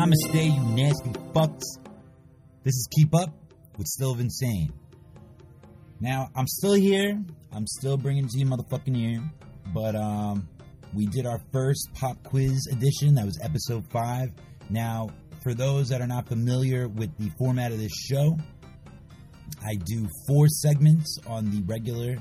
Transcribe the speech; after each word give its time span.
Namaste, 0.00 0.56
you 0.56 0.62
nasty 0.74 1.10
fucks. 1.34 1.76
This 2.64 2.74
is 2.74 2.88
Keep 2.96 3.14
Up 3.14 3.34
with 3.76 3.86
Still 3.86 4.18
Insane. 4.18 4.72
Now, 6.00 6.30
I'm 6.34 6.46
still 6.46 6.72
here. 6.72 7.22
I'm 7.52 7.66
still 7.66 7.98
bringing 7.98 8.26
to 8.26 8.38
you 8.38 8.46
motherfucking 8.46 8.96
ear. 8.96 9.22
But, 9.74 9.94
um, 9.96 10.48
we 10.94 11.04
did 11.04 11.26
our 11.26 11.38
first 11.52 11.90
pop 11.92 12.16
quiz 12.22 12.66
edition. 12.72 13.16
That 13.16 13.26
was 13.26 13.38
episode 13.42 13.84
five. 13.90 14.30
Now, 14.70 15.10
for 15.42 15.52
those 15.52 15.90
that 15.90 16.00
are 16.00 16.06
not 16.06 16.26
familiar 16.26 16.88
with 16.88 17.14
the 17.18 17.30
format 17.38 17.70
of 17.70 17.78
this 17.78 17.92
show, 17.92 18.38
I 19.62 19.74
do 19.84 20.08
four 20.26 20.48
segments 20.48 21.18
on 21.26 21.50
the 21.50 21.60
regular 21.66 22.16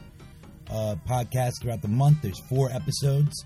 uh, 0.70 0.96
podcast 1.07 1.61
throughout 1.61 1.82
the 1.82 1.88
month. 1.88 2.24
There's 2.24 2.42
four 2.50 2.70
episodes. 2.74 3.46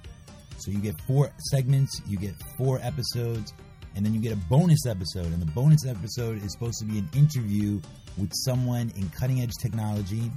So 0.57 0.71
you 0.71 0.79
get 0.79 0.99
four 1.05 1.29
segments, 1.52 2.02
you 2.07 2.17
get 2.17 2.34
four 2.57 2.79
episodes, 2.81 3.53
and 3.95 4.05
then 4.05 4.13
you 4.13 4.20
get 4.20 4.33
a 4.33 4.41
bonus 4.49 4.85
episode. 4.85 5.27
And 5.27 5.41
the 5.41 5.52
bonus 5.52 5.85
episode 5.85 6.43
is 6.43 6.52
supposed 6.52 6.79
to 6.79 6.85
be 6.85 6.99
an 6.99 7.09
interview 7.15 7.79
with 8.17 8.31
someone 8.33 8.91
in 8.95 9.09
cutting 9.09 9.41
edge 9.41 9.53
technology, 9.61 10.31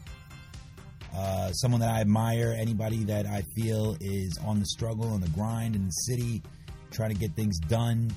uh, 1.14 1.52
someone 1.52 1.80
that 1.80 1.90
I 1.90 2.00
admire, 2.00 2.54
anybody 2.58 3.04
that 3.04 3.26
I 3.26 3.42
feel 3.54 3.96
is 4.00 4.38
on 4.44 4.58
the 4.58 4.66
struggle, 4.66 5.08
on 5.08 5.20
the 5.20 5.28
grind 5.30 5.74
in 5.74 5.84
the 5.84 5.90
city, 5.90 6.42
trying 6.90 7.10
to 7.10 7.18
get 7.18 7.34
things 7.34 7.58
done. 7.60 8.10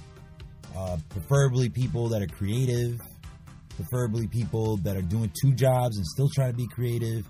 Uh, 0.75 0.98
preferably 1.09 1.70
people 1.70 2.09
that 2.09 2.21
are 2.21 2.27
creative, 2.27 2.99
preferably 3.76 4.27
people 4.27 4.77
that 4.77 4.95
are 4.95 5.01
doing 5.01 5.31
two 5.41 5.51
jobs 5.53 5.98
and 5.98 6.05
still 6.05 6.29
trying 6.29 6.51
to 6.51 6.57
be 6.57 6.67
creative. 6.67 7.26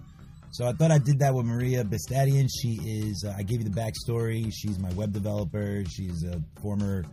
So 0.52 0.66
I 0.66 0.74
thought 0.74 0.92
I 0.92 0.98
did 0.98 1.20
that 1.20 1.34
with 1.34 1.46
Maria 1.46 1.84
Bestadian. 1.84 2.48
She 2.62 2.80
is, 2.84 3.24
uh, 3.26 3.36
I 3.38 3.44
gave 3.44 3.62
you 3.62 3.70
the 3.70 3.80
backstory. 3.80 4.52
She's 4.52 4.80
my 4.80 4.92
web 4.94 5.14
developer. 5.14 5.84
She's 5.86 6.24
a 6.24 6.42
former 6.62 7.06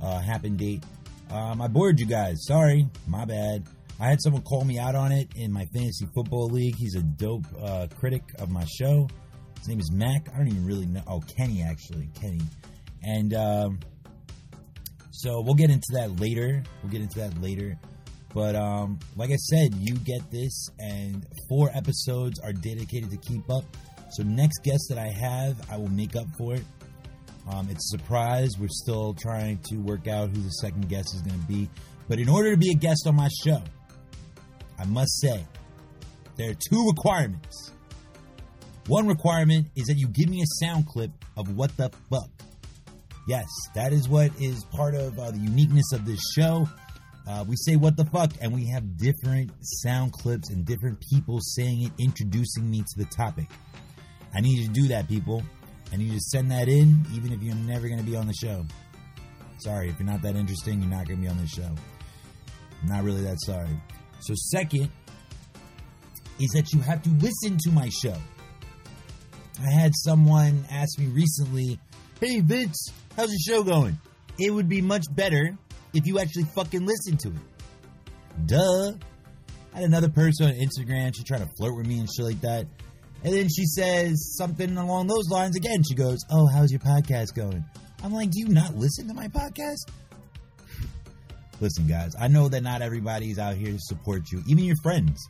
uh, 0.00 0.20
Happn 0.20 0.56
Date. 0.56 0.84
Um, 1.30 1.60
I 1.60 1.68
bored 1.68 1.98
you 1.98 2.06
guys. 2.06 2.44
Sorry, 2.46 2.86
my 3.06 3.24
bad. 3.24 3.64
I 3.98 4.08
had 4.08 4.20
someone 4.20 4.42
call 4.42 4.64
me 4.64 4.78
out 4.78 4.94
on 4.94 5.10
it 5.10 5.28
in 5.36 5.52
my 5.52 5.64
fantasy 5.72 6.06
football 6.14 6.48
league. 6.48 6.76
He's 6.76 6.96
a 6.96 7.02
dope 7.02 7.46
uh, 7.60 7.86
critic 7.98 8.22
of 8.38 8.50
my 8.50 8.64
show. 8.64 9.08
His 9.58 9.68
name 9.68 9.80
is 9.80 9.90
Mac. 9.90 10.28
I 10.34 10.38
don't 10.38 10.48
even 10.48 10.66
really 10.66 10.86
know. 10.86 11.02
Oh, 11.06 11.20
Kenny, 11.20 11.62
actually. 11.62 12.08
Kenny. 12.20 12.42
And 13.02 13.34
um, 13.34 13.80
so 15.10 15.40
we'll 15.40 15.54
get 15.54 15.70
into 15.70 15.88
that 15.94 16.20
later. 16.20 16.62
We'll 16.82 16.92
get 16.92 17.00
into 17.00 17.18
that 17.20 17.40
later. 17.40 17.78
But 18.34 18.54
um, 18.54 18.98
like 19.16 19.30
I 19.30 19.36
said, 19.36 19.74
you 19.74 19.94
get 19.94 20.30
this, 20.30 20.68
and 20.78 21.26
four 21.48 21.70
episodes 21.74 22.38
are 22.40 22.52
dedicated 22.52 23.10
to 23.10 23.16
keep 23.16 23.48
up. 23.48 23.64
So 24.10 24.22
next 24.22 24.58
guest 24.62 24.86
that 24.90 24.98
I 24.98 25.08
have, 25.08 25.56
I 25.70 25.78
will 25.78 25.88
make 25.88 26.16
up 26.16 26.26
for 26.36 26.54
it. 26.54 26.64
Um, 27.48 27.68
it's 27.70 27.92
a 27.94 27.98
surprise. 27.98 28.58
We're 28.58 28.68
still 28.68 29.14
trying 29.14 29.58
to 29.68 29.76
work 29.76 30.08
out 30.08 30.30
who 30.30 30.42
the 30.42 30.50
second 30.50 30.88
guest 30.88 31.14
is 31.14 31.22
going 31.22 31.40
to 31.40 31.46
be. 31.46 31.68
But 32.08 32.18
in 32.18 32.28
order 32.28 32.50
to 32.50 32.56
be 32.56 32.70
a 32.70 32.74
guest 32.74 33.06
on 33.06 33.16
my 33.16 33.28
show, 33.44 33.62
I 34.78 34.84
must 34.84 35.20
say 35.20 35.44
there 36.36 36.50
are 36.50 36.54
two 36.54 36.86
requirements. 36.86 37.72
One 38.88 39.06
requirement 39.06 39.66
is 39.74 39.86
that 39.86 39.96
you 39.96 40.08
give 40.08 40.28
me 40.28 40.42
a 40.42 40.64
sound 40.64 40.86
clip 40.86 41.10
of 41.36 41.56
what 41.56 41.76
the 41.76 41.90
fuck. 42.10 42.30
Yes, 43.26 43.46
that 43.74 43.92
is 43.92 44.08
what 44.08 44.30
is 44.40 44.64
part 44.64 44.94
of 44.94 45.18
uh, 45.18 45.32
the 45.32 45.38
uniqueness 45.38 45.92
of 45.92 46.04
this 46.04 46.20
show. 46.36 46.68
Uh, 47.28 47.44
we 47.48 47.56
say 47.56 47.74
what 47.74 47.96
the 47.96 48.04
fuck, 48.04 48.30
and 48.40 48.54
we 48.54 48.66
have 48.68 48.96
different 48.96 49.50
sound 49.60 50.12
clips 50.12 50.50
and 50.50 50.64
different 50.64 51.02
people 51.10 51.40
saying 51.40 51.82
it, 51.82 51.92
introducing 51.98 52.70
me 52.70 52.82
to 52.82 52.98
the 52.98 53.04
topic. 53.06 53.46
I 54.32 54.40
need 54.40 54.58
you 54.58 54.66
to 54.68 54.72
do 54.72 54.88
that, 54.88 55.08
people. 55.08 55.42
Need 55.92 56.08
you 56.08 56.14
to 56.14 56.20
send 56.20 56.50
that 56.50 56.68
in, 56.68 57.06
even 57.14 57.32
if 57.32 57.42
you're 57.42 57.54
never 57.54 57.88
going 57.88 57.98
to 57.98 58.04
be 58.04 58.16
on 58.16 58.26
the 58.26 58.34
show. 58.34 58.66
Sorry, 59.58 59.88
if 59.88 59.98
you're 59.98 60.06
not 60.06 60.20
that 60.22 60.36
interesting, 60.36 60.80
you're 60.80 60.90
not 60.90 61.06
going 61.06 61.20
to 61.20 61.22
be 61.22 61.28
on 61.28 61.38
the 61.38 61.46
show. 61.46 61.74
I'm 62.82 62.88
not 62.88 63.02
really 63.02 63.22
that 63.22 63.38
sorry. 63.44 63.80
So, 64.20 64.34
second 64.34 64.90
is 66.38 66.50
that 66.50 66.72
you 66.72 66.80
have 66.80 67.02
to 67.02 67.08
listen 67.08 67.56
to 67.64 67.70
my 67.70 67.88
show. 67.88 68.16
I 69.66 69.70
had 69.70 69.92
someone 69.94 70.66
ask 70.70 70.98
me 70.98 71.06
recently, 71.06 71.78
Hey 72.20 72.40
Vince, 72.40 72.92
how's 73.16 73.30
the 73.30 73.38
show 73.46 73.62
going? 73.62 73.98
It 74.38 74.50
would 74.50 74.68
be 74.68 74.82
much 74.82 75.04
better 75.10 75.56
if 75.94 76.06
you 76.06 76.18
actually 76.18 76.44
fucking 76.54 76.84
listen 76.84 77.16
to 77.18 77.28
it. 77.28 78.46
Duh. 78.46 78.92
I 79.74 79.80
had 79.80 79.84
another 79.84 80.10
person 80.10 80.46
on 80.46 80.52
Instagram, 80.52 81.14
she 81.16 81.22
tried 81.22 81.38
to 81.38 81.48
flirt 81.58 81.74
with 81.76 81.86
me 81.86 81.98
and 82.00 82.08
shit 82.14 82.24
like 82.24 82.40
that. 82.42 82.66
And 83.26 83.34
then 83.34 83.48
she 83.48 83.64
says 83.66 84.36
something 84.36 84.76
along 84.76 85.08
those 85.08 85.28
lines 85.28 85.56
again. 85.56 85.82
She 85.82 85.96
goes, 85.96 86.20
Oh, 86.30 86.46
how's 86.46 86.70
your 86.70 86.78
podcast 86.78 87.34
going? 87.34 87.64
I'm 88.04 88.12
like, 88.12 88.30
Do 88.30 88.38
you 88.38 88.46
not 88.46 88.76
listen 88.76 89.08
to 89.08 89.14
my 89.14 89.26
podcast? 89.26 89.90
Listen, 91.60 91.88
guys, 91.88 92.12
I 92.20 92.28
know 92.28 92.48
that 92.48 92.62
not 92.62 92.82
everybody's 92.82 93.40
out 93.40 93.56
here 93.56 93.72
to 93.72 93.78
support 93.80 94.30
you, 94.30 94.44
even 94.46 94.62
your 94.62 94.76
friends. 94.80 95.26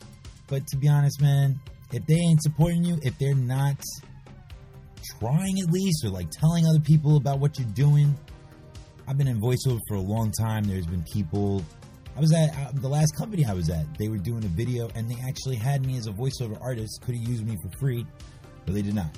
But 0.47 0.67
to 0.67 0.77
be 0.77 0.89
honest, 0.89 1.23
man, 1.23 1.59
if 1.91 2.05
they 2.07 2.17
ain't 2.17 2.43
supporting 2.43 2.85
you, 2.85 2.99
if 3.01 3.19
they're 3.19 3.35
not 3.35 3.81
trying 5.19 5.59
at 5.61 5.71
least, 5.71 6.05
or 6.05 6.11
like 6.11 6.31
telling 6.31 6.67
other 6.67 6.81
people 6.81 7.17
about 7.17 7.39
what 7.39 7.59
you're 7.59 7.69
doing, 7.69 8.15
I've 9.09 9.17
been 9.17 9.29
in 9.29 9.41
voiceover 9.41 9.81
for 9.89 9.95
a 9.95 10.01
long 10.01 10.33
time. 10.39 10.65
There's 10.65 10.87
been 10.87 11.05
people. 11.15 11.65
I 12.17 12.21
was 12.21 12.33
at 12.33 12.49
uh, 12.57 12.71
the 12.73 12.89
last 12.89 13.15
company 13.15 13.45
I 13.45 13.53
was 13.53 13.69
at. 13.69 13.99
They 13.99 14.09
were 14.09 14.17
doing 14.17 14.43
a 14.43 14.49
video, 14.49 14.89
and 14.95 15.11
they 15.11 15.17
actually 15.29 15.57
had 15.57 15.85
me 15.85 15.99
as 15.99 16.07
a 16.07 16.13
voiceover 16.13 16.59
artist. 16.63 17.03
Could 17.03 17.15
have 17.15 17.29
used 17.29 17.47
me 17.47 17.59
for 17.63 17.69
free, 17.79 18.07
but 18.65 18.75
they 18.75 18.81
did 18.81 18.95
not. 18.95 19.15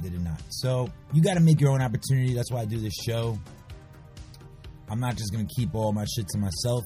They 0.00 0.10
did 0.10 0.22
not. 0.22 0.40
So 0.50 0.88
you 1.12 1.22
got 1.22 1.34
to 1.34 1.40
make 1.40 1.60
your 1.60 1.70
own 1.70 1.82
opportunity. 1.82 2.34
That's 2.34 2.52
why 2.52 2.60
I 2.60 2.64
do 2.64 2.78
this 2.78 2.94
show. 3.04 3.36
I'm 4.88 5.00
not 5.00 5.16
just 5.16 5.32
gonna 5.32 5.48
keep 5.56 5.74
all 5.74 5.92
my 5.92 6.04
shit 6.04 6.28
to 6.28 6.38
myself. 6.38 6.84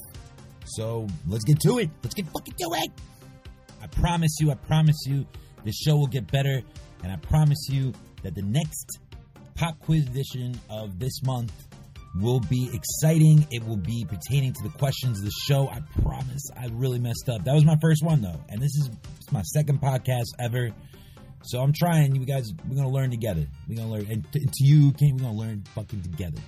So 0.64 1.06
let's 1.28 1.44
get 1.44 1.60
to 1.60 1.78
it. 1.78 1.90
Let's 2.02 2.14
get 2.14 2.24
fucking 2.26 2.54
to 2.54 2.70
it. 2.78 2.90
I 3.82 3.86
promise 3.88 4.36
you. 4.40 4.50
I 4.50 4.54
promise 4.54 4.96
you, 5.06 5.26
the 5.64 5.72
show 5.72 5.96
will 5.96 6.06
get 6.06 6.30
better, 6.32 6.62
and 7.02 7.12
I 7.12 7.16
promise 7.16 7.68
you 7.68 7.92
that 8.22 8.34
the 8.34 8.42
next 8.42 8.98
pop 9.56 9.78
quiz 9.80 10.06
edition 10.06 10.58
of 10.70 10.98
this 10.98 11.22
month 11.22 11.52
will 12.18 12.40
be 12.40 12.70
exciting. 12.72 13.46
It 13.50 13.66
will 13.66 13.76
be 13.76 14.04
pertaining 14.08 14.52
to 14.54 14.62
the 14.62 14.70
questions 14.70 15.18
of 15.18 15.24
the 15.24 15.30
show. 15.30 15.68
I 15.68 15.80
promise. 16.02 16.50
I 16.56 16.68
really 16.72 16.98
messed 16.98 17.28
up. 17.28 17.44
That 17.44 17.54
was 17.54 17.64
my 17.64 17.76
first 17.80 18.02
one 18.02 18.20
though, 18.20 18.40
and 18.48 18.60
this 18.60 18.74
is 18.76 18.90
my 19.30 19.42
second 19.42 19.80
podcast 19.80 20.26
ever. 20.38 20.70
So 21.42 21.60
I'm 21.60 21.72
trying. 21.72 22.14
You 22.14 22.24
guys, 22.26 22.52
we're 22.68 22.76
gonna 22.76 22.90
learn 22.90 23.10
together. 23.10 23.46
We're 23.68 23.76
gonna 23.76 23.90
learn, 23.90 24.06
and 24.10 24.32
to, 24.32 24.40
to 24.40 24.64
you, 24.64 24.92
Kenny, 24.92 25.12
we're 25.12 25.20
gonna 25.20 25.38
learn 25.38 25.64
fucking 25.74 26.02
together, 26.02 26.40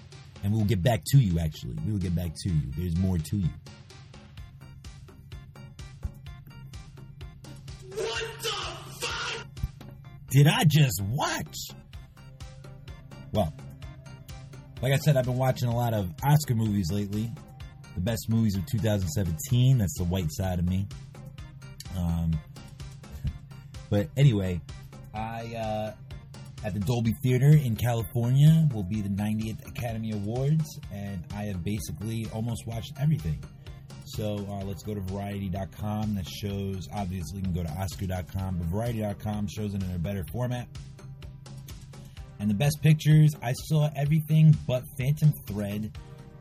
and 0.42 0.52
we'll 0.52 0.64
get 0.64 0.82
back 0.82 1.02
to 1.12 1.18
you. 1.18 1.38
Actually, 1.38 1.76
we 1.86 1.92
will 1.92 1.98
get 1.98 2.14
back 2.14 2.34
to 2.34 2.48
you. 2.50 2.60
There's 2.76 2.96
more 2.96 3.18
to 3.18 3.36
you. 3.36 3.48
What 7.94 8.24
the 8.42 8.48
fuck? 9.00 9.46
Did 10.30 10.46
I 10.46 10.64
just 10.64 11.00
watch? 11.02 11.56
Well, 13.32 13.54
like 14.82 14.92
I 14.92 14.96
said, 14.96 15.16
I've 15.16 15.24
been 15.24 15.38
watching 15.38 15.68
a 15.68 15.76
lot 15.76 15.94
of 15.94 16.12
Oscar 16.24 16.54
movies 16.54 16.90
lately. 16.90 17.30
The 17.94 18.00
best 18.00 18.28
movies 18.28 18.56
of 18.56 18.66
2017. 18.66 19.78
That's 19.78 19.96
the 19.96 20.04
white 20.04 20.30
side 20.30 20.58
of 20.58 20.68
me. 20.68 20.88
Um, 21.96 22.32
but 23.90 24.08
anyway, 24.16 24.60
I 25.14 25.54
uh, 25.54 25.92
at 26.64 26.74
the 26.74 26.80
Dolby 26.80 27.14
Theater 27.22 27.50
in 27.50 27.76
California 27.76 28.68
will 28.74 28.82
be 28.82 29.00
the 29.00 29.08
90th 29.08 29.68
Academy 29.68 30.12
Awards, 30.12 30.80
and 30.92 31.22
I 31.34 31.44
have 31.44 31.62
basically 31.62 32.26
almost 32.32 32.66
watched 32.66 32.92
everything. 33.00 33.42
So 34.04 34.46
uh, 34.48 34.64
let's 34.64 34.82
go 34.82 34.94
to 34.94 35.00
Variety.com. 35.00 36.16
That 36.16 36.28
shows 36.28 36.88
obviously 36.92 37.38
you 37.38 37.44
can 37.44 37.52
go 37.52 37.62
to 37.62 37.70
Oscar.com, 37.70 38.58
but 38.58 38.66
Variety.com 38.66 39.48
shows 39.48 39.74
it 39.74 39.82
in 39.82 39.90
a 39.94 39.98
better 39.98 40.24
format. 40.32 40.66
And 42.42 42.50
the 42.50 42.54
best 42.54 42.82
pictures, 42.82 43.36
I 43.40 43.52
saw 43.52 43.88
everything 43.94 44.56
but 44.66 44.82
Phantom 44.98 45.32
Thread 45.46 45.96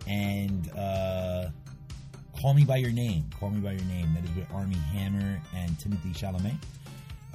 and 0.08 0.72
uh, 0.76 1.50
Call 2.42 2.56
Me 2.56 2.66
by 2.66 2.78
Your 2.78 2.90
Name. 2.92 3.30
Call 3.40 3.52
Me 3.52 3.60
by 3.60 3.74
Your 3.74 3.86
Name. 3.86 4.12
That 4.16 4.24
is 4.24 4.36
with 4.36 4.52
Armie 4.52 4.74
Hammer 4.74 5.40
and 5.56 5.70
Timothée 5.78 6.18
Chalamet. 6.18 6.56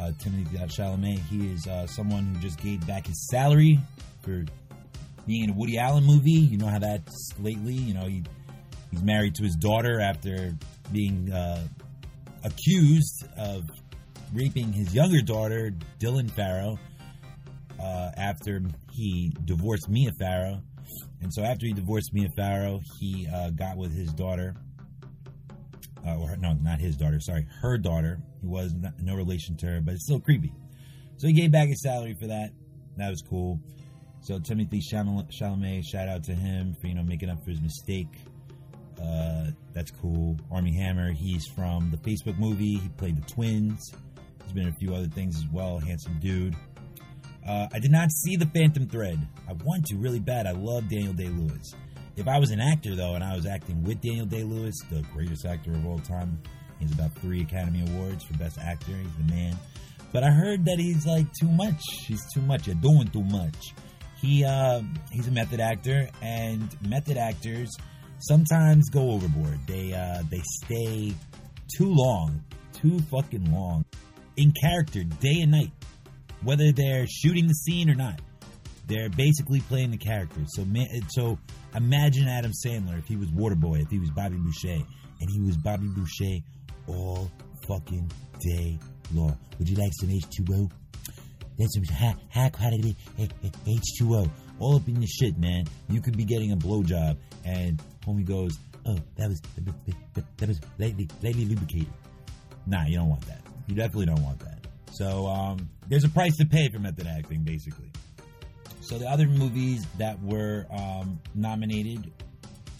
Uh, 0.00 0.10
Timothée 0.20 0.66
Chalamet, 0.66 1.20
he 1.28 1.52
is 1.52 1.68
uh, 1.68 1.86
someone 1.86 2.34
who 2.34 2.40
just 2.40 2.58
gave 2.58 2.84
back 2.88 3.06
his 3.06 3.28
salary 3.30 3.78
for 4.22 4.44
being 5.28 5.44
in 5.44 5.50
a 5.50 5.52
Woody 5.52 5.78
Allen 5.78 6.02
movie. 6.02 6.32
You 6.32 6.58
know 6.58 6.66
how 6.66 6.80
that's 6.80 7.34
lately. 7.38 7.74
You 7.74 7.94
know, 7.94 8.06
he, 8.06 8.24
he's 8.90 9.02
married 9.04 9.36
to 9.36 9.44
his 9.44 9.54
daughter 9.54 10.00
after 10.00 10.56
being 10.92 11.30
uh, 11.30 11.62
accused 12.42 13.28
of 13.38 13.62
raping 14.34 14.72
his 14.72 14.92
younger 14.92 15.22
daughter, 15.22 15.72
Dylan 16.00 16.28
Farrow 16.32 16.80
uh, 17.80 18.10
after 18.16 18.62
he 18.92 19.32
divorced 19.44 19.88
Mia 19.88 20.12
Farrow. 20.18 20.62
And 21.20 21.32
so 21.32 21.42
after 21.42 21.66
he 21.66 21.72
divorced 21.72 22.12
Mia 22.12 22.28
Farrow, 22.36 22.80
he 23.00 23.26
uh, 23.32 23.50
got 23.50 23.76
with 23.76 23.94
his 23.94 24.12
daughter. 24.12 24.54
Uh, 26.06 26.18
or 26.18 26.36
no, 26.36 26.52
not 26.54 26.78
his 26.78 26.96
daughter. 26.96 27.18
Sorry, 27.20 27.46
her 27.60 27.76
daughter. 27.78 28.20
He 28.40 28.46
was 28.46 28.72
not, 28.74 28.92
no 29.02 29.16
relation 29.16 29.56
to 29.56 29.66
her, 29.66 29.80
but 29.80 29.94
it's 29.94 30.04
still 30.04 30.20
creepy. 30.20 30.52
So 31.16 31.26
he 31.26 31.32
gave 31.32 31.50
back 31.50 31.68
his 31.68 31.82
salary 31.82 32.14
for 32.20 32.28
that. 32.28 32.52
That 32.96 33.10
was 33.10 33.22
cool. 33.28 33.58
So 34.20 34.38
Timothée 34.38 34.80
Chalamet, 34.80 35.84
shout 35.84 36.08
out 36.08 36.24
to 36.24 36.34
him 36.34 36.74
for 36.80 36.86
you 36.86 36.94
know 36.94 37.02
making 37.02 37.28
up 37.28 37.42
for 37.44 37.50
his 37.50 37.60
mistake. 37.60 38.12
Uh, 39.00 39.50
that's 39.72 39.90
cool. 39.90 40.36
Armie 40.50 40.74
Hammer. 40.74 41.12
He's 41.12 41.46
from 41.46 41.90
the 41.90 41.98
Facebook 41.98 42.38
movie. 42.38 42.76
He 42.76 42.88
played 42.90 43.16
the 43.16 43.32
twins. 43.32 43.92
He's 44.42 44.52
been 44.52 44.64
in 44.64 44.68
a 44.68 44.76
few 44.76 44.94
other 44.94 45.08
things 45.08 45.36
as 45.36 45.46
well. 45.52 45.78
Handsome 45.78 46.18
dude. 46.20 46.56
Uh, 47.46 47.68
I 47.72 47.78
did 47.78 47.92
not 47.92 48.10
see 48.10 48.36
the 48.36 48.46
Phantom 48.46 48.88
Thread. 48.88 49.18
I 49.48 49.52
want 49.64 49.86
to 49.86 49.96
really 49.96 50.18
bad. 50.18 50.46
I 50.46 50.52
love 50.52 50.88
Daniel 50.88 51.12
Day 51.12 51.28
Lewis. 51.28 51.74
If 52.16 52.26
I 52.26 52.38
was 52.38 52.50
an 52.50 52.60
actor 52.60 52.96
though, 52.96 53.14
and 53.14 53.22
I 53.22 53.36
was 53.36 53.46
acting 53.46 53.84
with 53.84 54.00
Daniel 54.00 54.26
Day 54.26 54.42
Lewis, 54.42 54.74
the 54.90 55.02
greatest 55.12 55.44
actor 55.44 55.70
of 55.70 55.86
all 55.86 55.98
time, 55.98 56.40
he's 56.80 56.92
about 56.92 57.14
three 57.18 57.42
Academy 57.42 57.84
Awards 57.88 58.24
for 58.24 58.36
Best 58.38 58.58
Actor. 58.58 58.92
He's 58.92 59.16
the 59.16 59.32
man. 59.32 59.56
But 60.12 60.24
I 60.24 60.30
heard 60.30 60.64
that 60.64 60.78
he's 60.78 61.06
like 61.06 61.26
too 61.38 61.48
much. 61.48 61.80
He's 62.06 62.22
too 62.32 62.40
much. 62.40 62.66
You're 62.66 62.76
doing 62.76 63.08
too 63.08 63.24
much. 63.24 63.74
He 64.20 64.44
uh, 64.44 64.80
he's 65.12 65.28
a 65.28 65.30
method 65.30 65.60
actor, 65.60 66.08
and 66.22 66.74
method 66.88 67.18
actors 67.18 67.70
sometimes 68.18 68.88
go 68.88 69.10
overboard. 69.10 69.58
They 69.66 69.92
uh, 69.92 70.22
they 70.30 70.42
stay 70.64 71.14
too 71.76 71.92
long, 71.92 72.42
too 72.72 72.98
fucking 73.10 73.52
long 73.52 73.84
in 74.36 74.52
character, 74.52 75.02
day 75.04 75.40
and 75.40 75.52
night, 75.52 75.70
whether 76.46 76.70
they're 76.70 77.08
shooting 77.08 77.48
the 77.48 77.54
scene 77.54 77.90
or 77.90 77.96
not. 77.96 78.20
They're 78.86 79.10
basically 79.10 79.60
playing 79.62 79.90
the 79.90 79.96
character. 79.98 80.40
So, 80.46 80.64
so 81.08 81.38
imagine 81.74 82.28
Adam 82.28 82.52
Sandler 82.64 83.00
if 83.00 83.06
he 83.08 83.16
was 83.16 83.28
Waterboy, 83.30 83.82
if 83.82 83.90
he 83.90 83.98
was 83.98 84.10
Bobby 84.10 84.36
Boucher, 84.36 84.78
and 85.20 85.28
he 85.28 85.40
was 85.40 85.56
Bobby 85.56 85.88
Boucher 85.88 86.38
all 86.86 87.28
fucking 87.66 88.08
day 88.38 88.78
long. 89.12 89.36
Would 89.58 89.68
you 89.68 89.76
like 89.76 89.90
some 89.98 90.08
H2O? 90.08 90.70
That's 91.58 91.74
some 91.74 91.96
high, 91.96 92.14
high 92.30 92.50
quality 92.50 92.96
H2O. 93.18 94.30
All 94.60 94.76
up 94.76 94.86
in 94.86 95.02
your 95.02 95.08
shit, 95.08 95.36
man. 95.38 95.64
You 95.88 96.00
could 96.00 96.16
be 96.16 96.24
getting 96.24 96.52
a 96.52 96.56
blowjob, 96.56 97.16
and 97.44 97.82
homie 98.06 98.24
goes, 98.24 98.56
"Oh, 98.86 98.96
that 99.16 99.28
was 99.28 99.40
that 100.36 100.48
was 100.48 100.60
lightly 100.78 101.08
lightly 101.22 101.44
lubricated." 101.44 101.92
Nah, 102.66 102.86
you 102.86 102.98
don't 102.98 103.08
want 103.08 103.26
that. 103.26 103.40
You 103.66 103.74
definitely 103.74 104.06
don't 104.06 104.22
want 104.22 104.38
that. 104.40 104.65
So 104.96 105.26
um, 105.26 105.68
there's 105.88 106.04
a 106.04 106.08
price 106.08 106.36
to 106.38 106.46
pay 106.46 106.68
for 106.70 106.78
method 106.78 107.06
acting, 107.06 107.42
basically. 107.42 107.90
So 108.80 108.98
the 108.98 109.06
other 109.06 109.26
movies 109.26 109.84
that 109.98 110.22
were 110.22 110.64
um, 110.70 111.20
nominated 111.34 112.10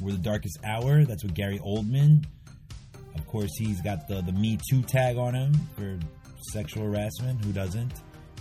were 0.00 0.12
The 0.12 0.18
Darkest 0.18 0.58
Hour. 0.64 1.04
That's 1.04 1.22
with 1.22 1.34
Gary 1.34 1.58
Oldman. 1.58 2.24
Of 3.14 3.26
course, 3.26 3.50
he's 3.58 3.80
got 3.82 4.08
the 4.08 4.22
the 4.22 4.32
Me 4.32 4.58
Too 4.70 4.82
tag 4.82 5.16
on 5.16 5.34
him 5.34 5.52
for 5.76 5.98
sexual 6.52 6.84
harassment. 6.84 7.44
Who 7.44 7.52
doesn't 7.52 7.92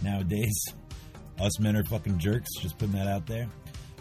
nowadays? 0.02 0.56
Us 1.40 1.60
men 1.60 1.76
are 1.76 1.84
fucking 1.90 2.18
jerks. 2.18 2.48
Just 2.62 2.78
putting 2.78 2.96
that 2.96 3.08
out 3.08 3.26
there. 3.26 3.48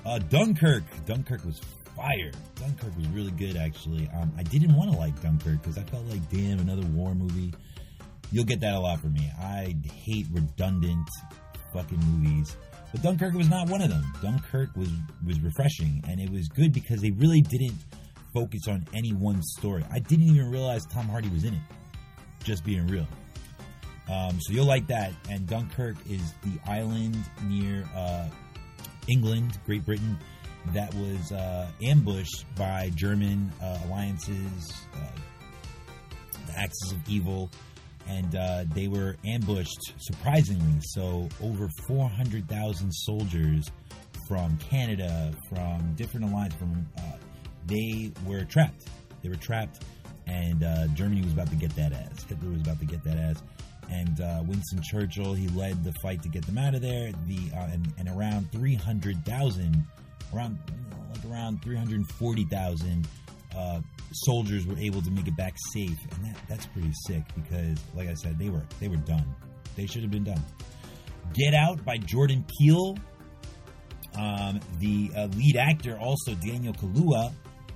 Uh, 0.06 0.18
Dunkirk. 0.18 0.84
Dunkirk 1.04 1.44
was 1.44 1.60
fire. 1.96 2.30
Dunkirk 2.54 2.96
was 2.96 3.08
really 3.08 3.32
good, 3.32 3.56
actually. 3.56 4.08
Um, 4.14 4.32
I 4.38 4.44
didn't 4.44 4.76
want 4.76 4.92
to 4.92 4.96
like 4.96 5.20
Dunkirk 5.20 5.62
because 5.62 5.78
I 5.78 5.82
felt 5.82 6.04
like, 6.06 6.28
damn, 6.30 6.60
another 6.60 6.86
war 6.88 7.14
movie. 7.14 7.52
You'll 8.32 8.44
get 8.44 8.60
that 8.60 8.74
a 8.74 8.80
lot 8.80 9.00
from 9.00 9.12
me. 9.12 9.30
I 9.38 9.74
hate 10.04 10.26
redundant 10.32 11.08
fucking 11.72 11.98
movies. 11.98 12.56
But 12.92 13.02
Dunkirk 13.02 13.34
was 13.34 13.48
not 13.48 13.68
one 13.68 13.82
of 13.82 13.90
them. 13.90 14.04
Dunkirk 14.22 14.76
was 14.76 14.88
was 15.26 15.40
refreshing, 15.40 16.02
and 16.08 16.20
it 16.20 16.30
was 16.30 16.48
good 16.48 16.72
because 16.72 17.00
they 17.00 17.10
really 17.10 17.40
didn't 17.40 17.76
focus 18.32 18.68
on 18.68 18.86
any 18.94 19.12
one 19.12 19.42
story. 19.42 19.84
I 19.92 19.98
didn't 19.98 20.26
even 20.26 20.50
realize 20.50 20.84
Tom 20.86 21.08
Hardy 21.08 21.28
was 21.28 21.44
in 21.44 21.54
it. 21.54 21.60
Just 22.42 22.64
being 22.64 22.86
real. 22.86 23.06
Um, 24.10 24.38
so 24.40 24.52
you'll 24.52 24.66
like 24.66 24.86
that. 24.88 25.12
And 25.30 25.46
Dunkirk 25.46 25.96
is 26.08 26.34
the 26.42 26.58
island 26.70 27.16
near 27.44 27.88
uh, 27.96 28.28
England, 29.08 29.58
Great 29.64 29.84
Britain, 29.84 30.18
that 30.72 30.92
was 30.94 31.32
uh, 31.32 31.68
ambushed 31.82 32.44
by 32.56 32.90
German 32.94 33.52
uh, 33.62 33.78
alliances, 33.86 34.86
uh, 34.94 36.38
the 36.46 36.58
Axis 36.58 36.92
of 36.92 37.08
Evil, 37.08 37.50
and 38.08 38.34
uh, 38.34 38.64
they 38.74 38.88
were 38.88 39.16
ambushed 39.24 39.94
surprisingly. 39.98 40.80
So 40.80 41.28
over 41.42 41.68
400,000 41.86 42.90
soldiers 42.92 43.70
from 44.28 44.56
Canada, 44.58 45.32
from 45.48 45.94
different 45.94 46.26
alliances, 46.26 46.58
from 46.58 46.86
uh, 46.98 47.16
they 47.66 48.12
were 48.26 48.44
trapped. 48.44 48.88
They 49.22 49.28
were 49.28 49.36
trapped, 49.36 49.84
and 50.26 50.62
uh, 50.62 50.86
Germany 50.88 51.22
was 51.22 51.32
about 51.32 51.48
to 51.50 51.56
get 51.56 51.74
that 51.76 51.92
ass. 51.92 52.24
Hitler 52.24 52.50
was 52.50 52.60
about 52.60 52.78
to 52.80 52.86
get 52.86 53.02
that 53.04 53.16
ass. 53.16 53.42
And 53.90 54.20
uh, 54.20 54.42
Winston 54.46 54.80
Churchill, 54.82 55.34
he 55.34 55.48
led 55.48 55.84
the 55.84 55.92
fight 56.02 56.22
to 56.22 56.28
get 56.28 56.44
them 56.46 56.58
out 56.58 56.74
of 56.74 56.80
there. 56.80 57.12
The 57.26 57.50
uh, 57.54 57.68
and, 57.72 57.92
and, 57.98 58.08
around 58.08 58.50
300,000, 58.52 59.84
around 60.34 60.58
like 61.12 61.30
around 61.30 61.62
340,000 61.62 63.08
uh, 63.56 63.80
soldiers 64.14 64.66
were 64.66 64.78
able 64.78 65.02
to 65.02 65.10
make 65.10 65.26
it 65.26 65.36
back 65.36 65.54
safe, 65.72 65.98
and 66.12 66.24
that, 66.24 66.36
that's 66.48 66.66
pretty 66.66 66.92
sick 67.06 67.22
because, 67.34 67.78
like 67.94 68.08
I 68.08 68.14
said, 68.14 68.38
they 68.38 68.48
were 68.48 68.62
they 68.80 68.88
were 68.88 68.96
done. 68.96 69.34
They 69.76 69.86
should 69.86 70.02
have 70.02 70.10
been 70.10 70.24
done. 70.24 70.42
Get 71.32 71.54
Out 71.54 71.84
by 71.84 71.98
Jordan 71.98 72.44
Peele. 72.58 72.96
Um, 74.16 74.60
the 74.78 75.10
uh, 75.16 75.26
lead 75.36 75.56
actor, 75.56 75.98
also 75.98 76.34
Daniel 76.34 76.72
Kaluuya, 76.74 77.32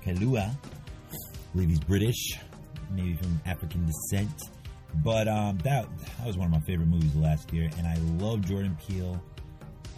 Kaluuya, 0.06 0.50
I 0.52 1.16
believe 1.52 1.70
he's 1.70 1.80
British, 1.80 2.38
maybe 2.92 3.16
from 3.16 3.40
African 3.44 3.84
descent. 3.86 4.30
But 5.02 5.26
um, 5.26 5.58
that 5.64 5.88
that 6.18 6.26
was 6.26 6.36
one 6.36 6.46
of 6.46 6.52
my 6.52 6.60
favorite 6.60 6.86
movies 6.88 7.14
last 7.16 7.52
year, 7.52 7.68
and 7.76 7.86
I 7.86 7.96
love 8.24 8.42
Jordan 8.42 8.76
Peele. 8.86 9.20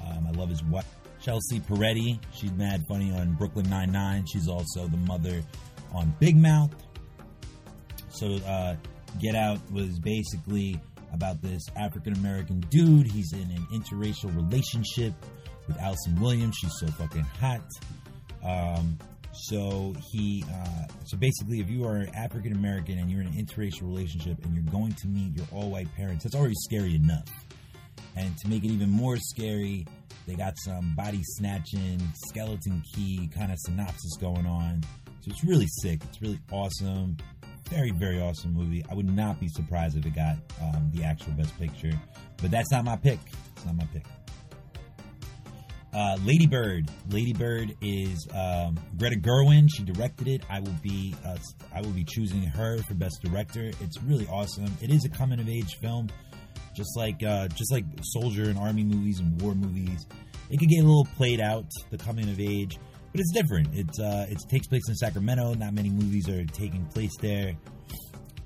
Um, 0.06 0.26
I 0.26 0.30
love 0.30 0.48
his 0.48 0.64
wife, 0.64 0.86
Chelsea 1.20 1.60
Peretti. 1.60 2.18
She's 2.32 2.52
mad 2.52 2.84
funny 2.88 3.12
on 3.12 3.34
Brooklyn 3.34 3.68
Nine 3.68 3.92
Nine. 3.92 4.24
She's 4.32 4.48
also 4.48 4.86
the 4.86 4.96
mother 4.96 5.42
on 5.92 6.14
Big 6.18 6.36
Mouth. 6.36 6.74
So, 8.10 8.34
uh, 8.46 8.76
Get 9.18 9.34
Out 9.34 9.58
was 9.72 9.98
basically 9.98 10.80
about 11.12 11.42
this 11.42 11.62
African 11.76 12.14
American 12.14 12.60
dude. 12.70 13.10
He's 13.10 13.32
in 13.32 13.50
an 13.50 13.66
interracial 13.72 14.34
relationship 14.36 15.14
with 15.66 15.78
Allison 15.78 16.20
Williams. 16.20 16.56
She's 16.60 16.72
so 16.78 16.86
fucking 16.86 17.26
hot. 17.40 17.62
Um, 18.44 18.98
so 19.32 19.94
he, 20.10 20.44
uh, 20.52 20.86
so 21.04 21.16
basically, 21.16 21.60
if 21.60 21.70
you 21.70 21.84
are 21.86 21.96
an 21.96 22.14
African 22.14 22.52
American 22.52 22.98
and 22.98 23.10
you're 23.10 23.20
in 23.20 23.28
an 23.28 23.34
interracial 23.34 23.82
relationship 23.82 24.44
and 24.44 24.54
you're 24.54 24.72
going 24.72 24.92
to 24.94 25.08
meet 25.08 25.36
your 25.36 25.46
all 25.52 25.70
white 25.70 25.92
parents, 25.94 26.24
that's 26.24 26.34
already 26.34 26.54
scary 26.56 26.94
enough. 26.94 27.28
And 28.16 28.36
to 28.38 28.48
make 28.48 28.64
it 28.64 28.68
even 28.68 28.90
more 28.90 29.16
scary, 29.18 29.86
they 30.26 30.34
got 30.34 30.54
some 30.64 30.94
body 30.96 31.20
snatching, 31.22 32.00
skeleton 32.28 32.82
key 32.94 33.30
kind 33.34 33.52
of 33.52 33.58
synopsis 33.60 34.16
going 34.20 34.46
on. 34.46 34.82
So 35.20 35.30
it's 35.30 35.44
really 35.44 35.66
sick. 35.82 36.00
It's 36.04 36.22
really 36.22 36.40
awesome. 36.50 37.16
Very, 37.68 37.92
very 37.92 38.20
awesome 38.20 38.54
movie. 38.54 38.84
I 38.90 38.94
would 38.94 39.08
not 39.08 39.38
be 39.38 39.48
surprised 39.48 39.96
if 39.96 40.06
it 40.06 40.14
got 40.14 40.36
um, 40.60 40.90
the 40.94 41.04
actual 41.04 41.32
Best 41.32 41.56
Picture, 41.58 41.92
but 42.38 42.50
that's 42.50 42.70
not 42.70 42.84
my 42.84 42.96
pick. 42.96 43.20
It's 43.54 43.64
not 43.64 43.76
my 43.76 43.84
pick. 43.92 44.04
Uh, 45.92 46.16
Lady 46.24 46.46
Bird. 46.46 46.88
Lady 47.10 47.32
Bird 47.32 47.76
is 47.82 48.26
um, 48.32 48.78
Greta 48.96 49.16
Gerwig. 49.16 49.68
She 49.74 49.82
directed 49.82 50.28
it. 50.28 50.42
I 50.48 50.60
will 50.60 50.76
be 50.82 51.14
uh, 51.26 51.36
I 51.74 51.80
will 51.80 51.90
be 51.90 52.04
choosing 52.04 52.42
her 52.42 52.78
for 52.84 52.94
best 52.94 53.20
director. 53.22 53.70
It's 53.80 54.00
really 54.02 54.26
awesome. 54.28 54.72
It 54.80 54.90
is 54.90 55.04
a 55.04 55.08
coming 55.08 55.40
of 55.40 55.48
age 55.48 55.76
film, 55.80 56.08
just 56.74 56.96
like 56.96 57.22
uh, 57.24 57.48
just 57.48 57.72
like 57.72 57.84
soldier 58.02 58.44
and 58.44 58.58
army 58.58 58.84
movies 58.84 59.18
and 59.18 59.40
war 59.42 59.54
movies. 59.54 60.06
It 60.48 60.58
could 60.58 60.68
get 60.68 60.78
a 60.78 60.86
little 60.86 61.08
played 61.16 61.40
out 61.40 61.66
the 61.90 61.98
coming 61.98 62.28
of 62.30 62.40
age, 62.40 62.78
but 63.12 63.20
it's 63.20 63.32
different. 63.32 63.68
It's 63.72 63.98
uh, 63.98 64.26
it 64.28 64.38
takes 64.48 64.66
place 64.66 64.82
in 64.88 64.94
Sacramento. 64.94 65.54
Not 65.54 65.74
many 65.74 65.90
movies 65.90 66.28
are 66.28 66.44
taking 66.44 66.84
place 66.86 67.16
there. 67.20 67.54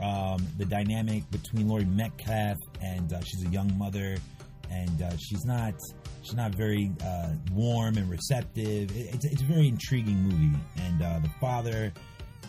Um, 0.00 0.46
the 0.58 0.64
dynamic 0.64 1.30
between 1.30 1.68
Laurie 1.68 1.84
Metcalf 1.84 2.58
and 2.82 3.12
uh, 3.12 3.20
she's 3.20 3.44
a 3.46 3.48
young 3.50 3.76
mother, 3.78 4.16
and 4.70 5.02
uh, 5.02 5.16
she's 5.16 5.44
not 5.44 5.74
she's 6.22 6.34
not 6.34 6.54
very 6.54 6.90
uh, 7.04 7.32
warm 7.52 7.96
and 7.96 8.10
receptive. 8.10 8.90
It, 8.96 9.14
it's, 9.14 9.24
it's 9.24 9.42
a 9.42 9.46
very 9.46 9.68
intriguing 9.68 10.16
movie, 10.16 10.58
and 10.78 11.02
uh, 11.02 11.20
the 11.20 11.30
father 11.40 11.92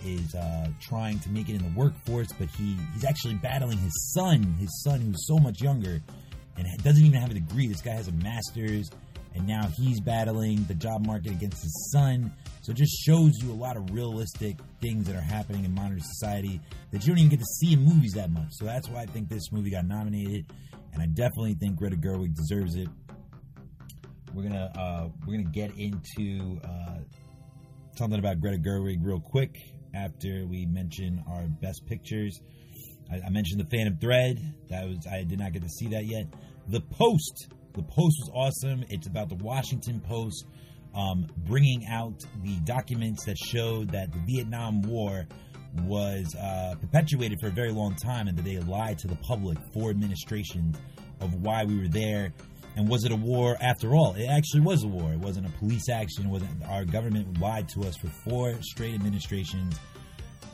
is 0.03 0.35
uh, 0.35 0.67
trying 0.81 1.19
to 1.19 1.29
make 1.29 1.49
it 1.49 1.55
in 1.55 1.63
the 1.63 1.79
workforce, 1.79 2.31
but 2.39 2.49
he 2.57 2.77
he's 2.93 3.05
actually 3.05 3.35
battling 3.35 3.77
his 3.77 4.13
son, 4.13 4.43
his 4.59 4.83
son 4.83 5.01
who's 5.01 5.27
so 5.27 5.37
much 5.37 5.61
younger 5.61 6.01
and 6.57 6.83
doesn't 6.83 7.03
even 7.03 7.19
have 7.19 7.31
a 7.31 7.33
degree. 7.33 7.67
This 7.67 7.81
guy 7.81 7.91
has 7.91 8.07
a 8.07 8.11
master's 8.13 8.89
and 9.35 9.45
now 9.45 9.67
he's 9.75 9.99
battling 9.99 10.63
the 10.63 10.73
job 10.73 11.05
market 11.05 11.31
against 11.31 11.61
his 11.61 11.89
son. 11.91 12.31
So 12.61 12.71
it 12.71 12.77
just 12.77 12.97
shows 13.03 13.33
you 13.41 13.51
a 13.51 13.53
lot 13.53 13.77
of 13.77 13.91
realistic 13.91 14.57
things 14.81 15.05
that 15.07 15.15
are 15.15 15.21
happening 15.21 15.65
in 15.65 15.73
modern 15.73 15.99
society 16.01 16.59
that 16.91 17.05
you 17.05 17.09
don't 17.09 17.19
even 17.19 17.29
get 17.29 17.39
to 17.39 17.45
see 17.45 17.73
in 17.73 17.81
movies 17.83 18.13
that 18.13 18.31
much. 18.31 18.47
So 18.51 18.65
that's 18.65 18.89
why 18.89 19.01
I 19.01 19.05
think 19.05 19.29
this 19.29 19.51
movie 19.51 19.69
got 19.69 19.85
nominated, 19.85 20.45
and 20.93 21.01
I 21.01 21.05
definitely 21.07 21.55
think 21.55 21.75
Greta 21.75 21.97
Gerwig 21.97 22.33
deserves 22.33 22.75
it. 22.75 22.87
We're 24.33 24.43
gonna 24.43 24.71
uh, 24.77 25.09
we're 25.25 25.37
gonna 25.37 25.51
get 25.51 25.71
into 25.77 26.59
uh, 26.63 26.99
something 27.97 28.19
about 28.19 28.39
Greta 28.39 28.57
Gerwig 28.57 28.97
real 29.01 29.19
quick 29.19 29.57
after 29.93 30.45
we 30.47 30.65
mention 30.65 31.23
our 31.29 31.43
best 31.61 31.85
pictures. 31.85 32.39
I, 33.11 33.21
I 33.27 33.29
mentioned 33.29 33.59
the 33.59 33.77
Phantom 33.77 33.97
Thread. 33.97 34.39
That 34.69 34.87
was 34.87 35.05
I 35.11 35.23
did 35.23 35.39
not 35.39 35.53
get 35.53 35.61
to 35.61 35.69
see 35.69 35.87
that 35.89 36.05
yet. 36.05 36.33
The 36.67 36.81
Post 36.81 37.47
the 37.75 37.83
Post 37.83 38.15
was 38.21 38.31
awesome. 38.33 38.83
It's 38.89 39.07
about 39.07 39.29
the 39.29 39.35
Washington 39.35 39.99
Post. 39.99 40.45
um, 40.95 41.27
bringing 41.45 41.85
out 41.87 42.13
the 42.41 42.55
documents 42.63 43.25
that 43.25 43.37
showed 43.37 43.89
that 43.91 44.11
the 44.13 44.19
Vietnam 44.19 44.81
War 44.81 45.27
was 45.83 46.33
uh, 46.35 46.75
perpetuated 46.79 47.37
for 47.41 47.47
a 47.47 47.51
very 47.51 47.71
long 47.73 47.95
time 47.95 48.29
and 48.29 48.37
that 48.37 48.43
they 48.43 48.57
lied 48.59 48.97
to 48.99 49.07
the 49.07 49.17
public 49.17 49.57
for 49.73 49.89
administrations 49.89 50.77
of 51.19 51.33
why 51.43 51.65
we 51.65 51.77
were 51.77 51.89
there 51.89 52.31
and 52.77 52.87
was 52.87 53.03
it 53.03 53.11
a 53.11 53.15
war 53.15 53.57
after 53.61 53.93
all 53.93 54.13
it 54.15 54.27
actually 54.27 54.61
was 54.61 54.83
a 54.83 54.87
war 54.87 55.11
it 55.11 55.19
wasn't 55.19 55.45
a 55.45 55.49
police 55.59 55.89
action 55.89 56.25
it 56.25 56.29
wasn't 56.29 56.49
our 56.69 56.85
government 56.85 57.39
lied 57.41 57.67
to 57.67 57.81
us 57.81 57.97
for 57.97 58.07
four 58.07 58.53
straight 58.61 58.93
administrations 58.93 59.77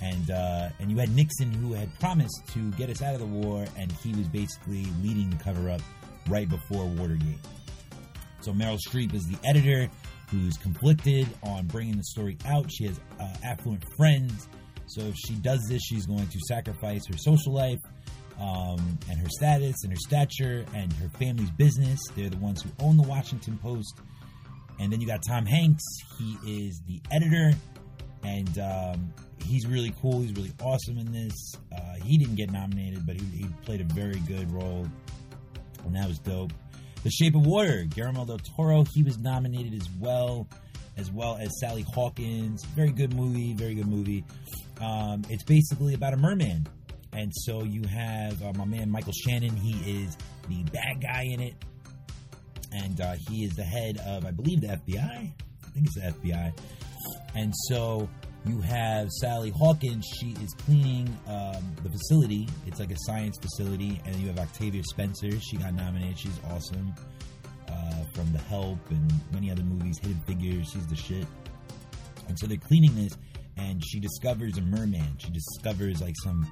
and 0.02 0.32
uh, 0.32 0.70
and 0.80 0.90
you 0.90 0.98
had 0.98 1.16
Nixon 1.16 1.52
who 1.52 1.74
had 1.74 1.88
promised 2.00 2.42
to 2.54 2.72
get 2.72 2.90
us 2.90 3.04
out 3.04 3.14
of 3.14 3.20
the 3.20 3.28
war 3.28 3.66
and 3.78 3.92
he 3.92 4.12
was 4.14 4.28
basically 4.28 4.88
leading 5.04 5.30
the 5.30 5.38
cover 5.38 5.70
up 5.70 5.82
right 6.28 6.50
before 6.50 6.86
Watergate 6.86 7.40
so 8.42 8.52
Meryl 8.54 8.78
Streep 8.88 9.14
is 9.14 9.24
the 9.26 9.38
editor 9.48 9.90
who's 10.30 10.58
conflicted 10.58 11.28
on 11.44 11.68
bringing 11.68 11.98
the 11.98 12.04
story 12.04 12.38
out. 12.46 12.72
She 12.72 12.86
has 12.86 13.00
uh, 13.20 13.28
affluent 13.44 13.84
friends, 13.98 14.48
so 14.88 15.02
if 15.02 15.16
she 15.16 15.36
does 15.36 15.60
this, 15.70 15.82
she's 15.84 16.06
going 16.06 16.28
to 16.28 16.40
sacrifice 16.48 17.06
her 17.08 17.18
social 17.18 17.54
life 17.54 17.80
um, 18.40 18.98
and 19.10 19.20
her 19.20 19.28
status 19.30 19.76
and 19.84 19.92
her 19.92 20.00
stature 20.00 20.66
and 20.74 20.92
her 20.94 21.10
family's 21.20 21.52
business. 21.52 22.00
They're 22.16 22.30
the 22.30 22.38
ones 22.38 22.62
who 22.64 22.70
own 22.80 22.98
the 22.98 23.04
Washington 23.04 23.58
Post. 23.62 24.00
And 24.80 24.92
then 24.92 25.00
you 25.00 25.06
got 25.06 25.22
Tom 25.28 25.46
Hanks. 25.46 25.84
He 26.18 26.66
is 26.66 26.82
the 26.88 27.00
editor, 27.12 27.52
and 28.24 28.58
um, 28.58 29.14
he's 29.46 29.68
really 29.68 29.94
cool. 30.02 30.22
He's 30.22 30.34
really 30.34 30.54
awesome 30.64 30.98
in 30.98 31.12
this. 31.12 31.56
Uh, 31.72 32.04
he 32.04 32.18
didn't 32.18 32.36
get 32.36 32.52
nominated, 32.52 33.06
but 33.06 33.16
he, 33.16 33.26
he 33.38 33.46
played 33.64 33.82
a 33.82 33.94
very 33.94 34.20
good 34.28 34.52
role, 34.52 34.88
and 35.86 35.96
that 35.96 36.08
was 36.08 36.20
dope. 36.20 36.52
The 37.04 37.10
Shape 37.10 37.36
of 37.36 37.46
Water, 37.46 37.84
Guillermo 37.84 38.26
del 38.26 38.40
Toro, 38.40 38.86
he 38.94 39.02
was 39.02 39.18
nominated 39.18 39.74
as 39.74 39.90
well, 40.00 40.48
as 40.98 41.12
well 41.12 41.38
as 41.40 41.50
Sally 41.60 41.86
Hawkins. 41.94 42.64
Very 42.76 42.92
good 42.92 43.16
movie, 43.16 43.54
very 43.54 43.74
good 43.74 43.88
movie. 43.88 44.24
Um, 44.80 45.24
it's 45.30 45.44
basically 45.44 45.94
about 45.96 46.14
a 46.14 46.18
merman. 46.18 46.68
And 47.14 47.32
so 47.34 47.64
you 47.64 47.84
have 47.88 48.42
uh, 48.44 48.54
my 48.54 48.66
man 48.66 48.90
Michael 48.90 49.14
Shannon, 49.14 49.56
he 49.56 50.04
is 50.04 50.16
the 50.48 50.64
bad 50.72 51.02
guy 51.02 51.24
in 51.24 51.40
it. 51.40 51.56
And 52.72 53.02
uh, 53.02 53.16
he 53.28 53.44
is 53.44 53.56
the 53.56 53.64
head 53.64 53.98
of, 54.06 54.26
I 54.26 54.32
believe, 54.32 54.62
the 54.62 54.68
FBI. 54.68 55.00
I 55.02 55.70
think 55.74 55.88
it's 55.88 55.96
the 55.96 56.02
FBI. 56.02 56.54
And 57.36 57.54
so 57.68 58.08
you 58.46 58.60
have 58.62 59.10
Sally 59.20 59.52
Hawkins. 59.52 60.06
She 60.20 60.32
is 60.42 60.54
cleaning 60.66 61.08
um, 61.28 61.76
the 61.84 61.90
facility. 61.90 62.48
It's 62.66 62.80
like 62.80 62.92
a 62.92 62.98
science 63.06 63.38
facility. 63.38 64.02
And 64.06 64.16
you 64.16 64.28
have 64.28 64.40
Octavia 64.40 64.82
Spencer. 64.84 65.40
She 65.40 65.58
got 65.58 65.74
nominated. 65.74 66.18
She's 66.18 66.40
awesome 66.50 66.94
uh, 67.70 68.04
from 68.16 68.32
The 68.34 68.40
Help 68.40 68.80
and 68.90 69.14
many 69.32 69.52
other 69.52 69.64
movies. 69.64 70.00
Hidden 70.00 70.22
Figures. 70.26 70.72
She's 70.72 70.88
the 70.88 70.96
shit. 70.96 71.28
And 72.28 72.38
so 72.40 72.48
they're 72.48 72.58
cleaning 72.58 72.96
this, 72.96 73.18
and 73.58 73.84
she 73.84 74.00
discovers 74.00 74.58
a 74.58 74.62
merman. 74.62 75.18
She 75.18 75.32
discovers 75.32 76.02
like 76.02 76.16
some 76.24 76.50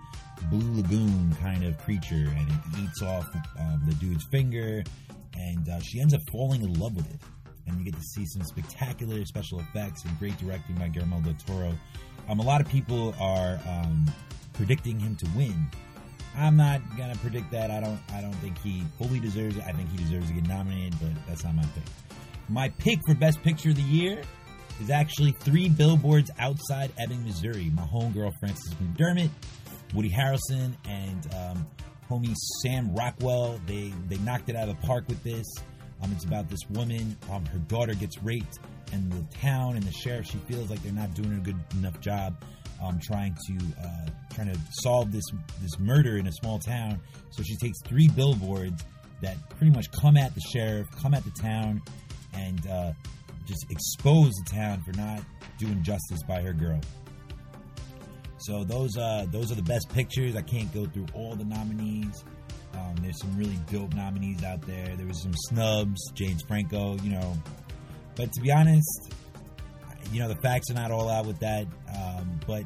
blue 0.52 0.82
lagoon 0.82 1.36
kind 1.42 1.64
of 1.64 1.78
creature, 1.80 2.16
and 2.16 2.50
it 2.50 2.80
eats 2.84 3.02
off 3.02 3.28
um, 3.60 3.82
the 3.88 3.96
dude's 3.96 4.26
finger. 4.32 4.84
And 5.36 5.70
uh, 5.70 5.80
she 5.80 6.02
ends 6.02 6.14
up 6.14 6.22
falling 6.32 6.62
in 6.62 6.74
love 6.74 6.96
with 6.96 7.10
it 7.14 7.22
and 7.70 7.80
you 7.80 7.86
get 7.86 7.96
to 7.96 8.04
see 8.04 8.26
some 8.26 8.44
spectacular 8.44 9.24
special 9.26 9.60
effects 9.60 10.04
and 10.04 10.18
great 10.20 10.38
directing 10.38 10.76
by 10.76 10.88
Guillermo 10.88 11.22
del 11.22 11.36
Toro. 11.46 11.74
Um, 12.28 12.40
a 12.40 12.44
lot 12.44 12.62
of 12.62 12.70
people 12.70 13.16
are 13.20 13.60
um, 13.68 14.06
predicting 14.54 15.00
him 15.00 15.16
to 15.16 15.28
win. 15.36 15.56
I'm 16.38 16.56
not 16.56 16.82
gonna 16.98 17.16
predict 17.16 17.52
that. 17.52 17.72
I 17.72 17.80
don't. 17.80 18.00
I 18.14 18.22
don't 18.22 18.36
think 18.36 18.58
he 18.60 18.84
fully 18.98 19.20
deserves 19.20 19.58
it. 19.58 19.64
I 19.66 19.72
think 19.72 19.90
he 19.92 19.98
deserves 19.98 20.28
to 20.28 20.34
get 20.34 20.48
nominated, 20.48 20.96
but 21.00 21.10
that's 21.28 21.44
not 21.44 21.56
my 21.56 21.64
pick. 21.64 21.84
My 22.48 22.70
pick 22.70 23.00
for 23.06 23.16
Best 23.16 23.42
Picture 23.42 23.70
of 23.70 23.76
the 23.76 23.82
Year 23.82 24.22
is 24.82 24.90
actually 24.90 25.32
Three 25.32 25.70
Billboards 25.70 26.32
Outside 26.40 26.92
Ebbing, 26.98 27.24
Missouri. 27.26 27.72
My 27.74 27.84
homegirl 27.84 28.32
Frances 28.40 28.74
McDermott, 28.76 29.30
Woody 29.94 30.10
Harrelson, 30.10 30.74
and 30.88 31.34
um, 31.34 31.68
homie 32.10 32.36
Sam 32.62 32.94
Rockwell. 32.96 33.60
They 33.66 33.92
they 34.08 34.18
knocked 34.20 34.50
it 34.50 34.56
out 34.56 34.70
of 34.70 34.80
the 34.80 34.88
park 34.88 35.06
with 35.08 35.24
this. 35.24 35.46
Um, 36.02 36.12
it's 36.14 36.26
about 36.26 36.50
this 36.50 36.62
woman. 36.70 37.18
Um, 37.32 37.46
her 37.48 37.60
daughter 37.60 37.94
gets 37.94 38.22
raped, 38.24 38.60
and 38.94 39.12
the 39.12 39.38
town 39.38 39.76
and 39.76 39.84
the 39.84 39.92
sheriff. 39.92 40.28
She 40.28 40.38
feels 40.40 40.70
like 40.70 40.82
they're 40.84 40.92
not 40.94 41.14
doing 41.14 41.34
a 41.34 41.40
good 41.40 41.60
enough 41.78 42.00
job 42.00 42.36
um, 42.82 43.00
trying 43.02 43.36
to 43.48 43.58
uh, 43.82 44.06
trying 44.34 44.54
to 44.54 44.60
solve 44.82 45.12
this 45.12 45.26
this 45.62 45.78
murder 45.80 46.18
in 46.18 46.28
a 46.28 46.32
small 46.32 46.60
town. 46.60 47.00
So 47.32 47.44
she 47.44 47.56
takes 47.58 47.78
three 47.86 48.08
billboards 48.08 48.84
that 49.22 49.38
pretty 49.58 49.72
much 49.72 49.92
come 49.92 50.18
at 50.18 50.34
the 50.34 50.42
sheriff, 50.42 50.88
come 51.02 51.14
at 51.14 51.24
the 51.24 51.32
town, 51.42 51.82
and 52.34 52.66
uh, 52.68 52.94
just 53.46 53.66
expose 53.70 54.32
the 54.32 54.56
town 54.56 54.82
for 54.84 54.96
not 54.98 55.22
doing 55.58 55.84
justice 55.84 56.24
by 56.28 56.42
her 56.42 56.54
girl. 56.54 56.80
So 58.38 58.64
those 58.64 58.98
uh, 58.98 59.26
those 59.32 59.52
are 59.52 59.56
the 59.56 59.64
best 59.64 59.90
pictures. 59.90 60.36
I 60.36 60.42
can't 60.42 60.74
go 60.74 60.86
through 60.86 61.08
all 61.14 61.36
the 61.36 61.46
nominees. 61.46 62.24
Um, 62.80 62.96
there's 63.02 63.20
some 63.20 63.36
really 63.38 63.60
dope 63.72 63.94
nominees 63.94 64.44
out 64.44 64.62
there. 64.62 64.96
There 64.96 65.06
was 65.06 65.22
some 65.22 65.34
snubs, 65.36 66.00
James 66.14 66.42
Franco, 66.48 66.98
you 66.98 67.12
know. 67.12 67.38
But 68.16 68.32
to 68.34 68.42
be 68.42 68.52
honest, 68.52 69.14
you 70.12 70.20
know 70.20 70.28
the 70.28 70.36
facts 70.36 70.70
are 70.72 70.76
not 70.76 70.92
all 70.92 71.10
out 71.10 71.26
with 71.26 71.40
that. 71.40 71.68
Um, 71.96 72.40
but 72.48 72.64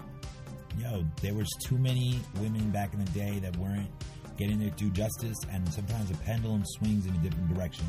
you 0.78 0.84
know 0.84 1.04
there 1.22 1.34
was 1.34 1.50
too 1.66 1.78
many 1.78 2.20
women 2.40 2.70
back 2.70 2.94
in 2.94 3.04
the 3.04 3.12
day 3.12 3.40
that 3.40 3.56
weren't 3.58 3.90
getting 4.38 4.60
their 4.60 4.72
due 4.72 4.90
justice, 4.92 5.38
and 5.52 5.68
sometimes 5.74 6.10
the 6.10 6.18
pendulum 6.18 6.64
swings 6.66 7.06
in 7.06 7.14
a 7.16 7.20
different 7.20 7.54
direction. 7.54 7.86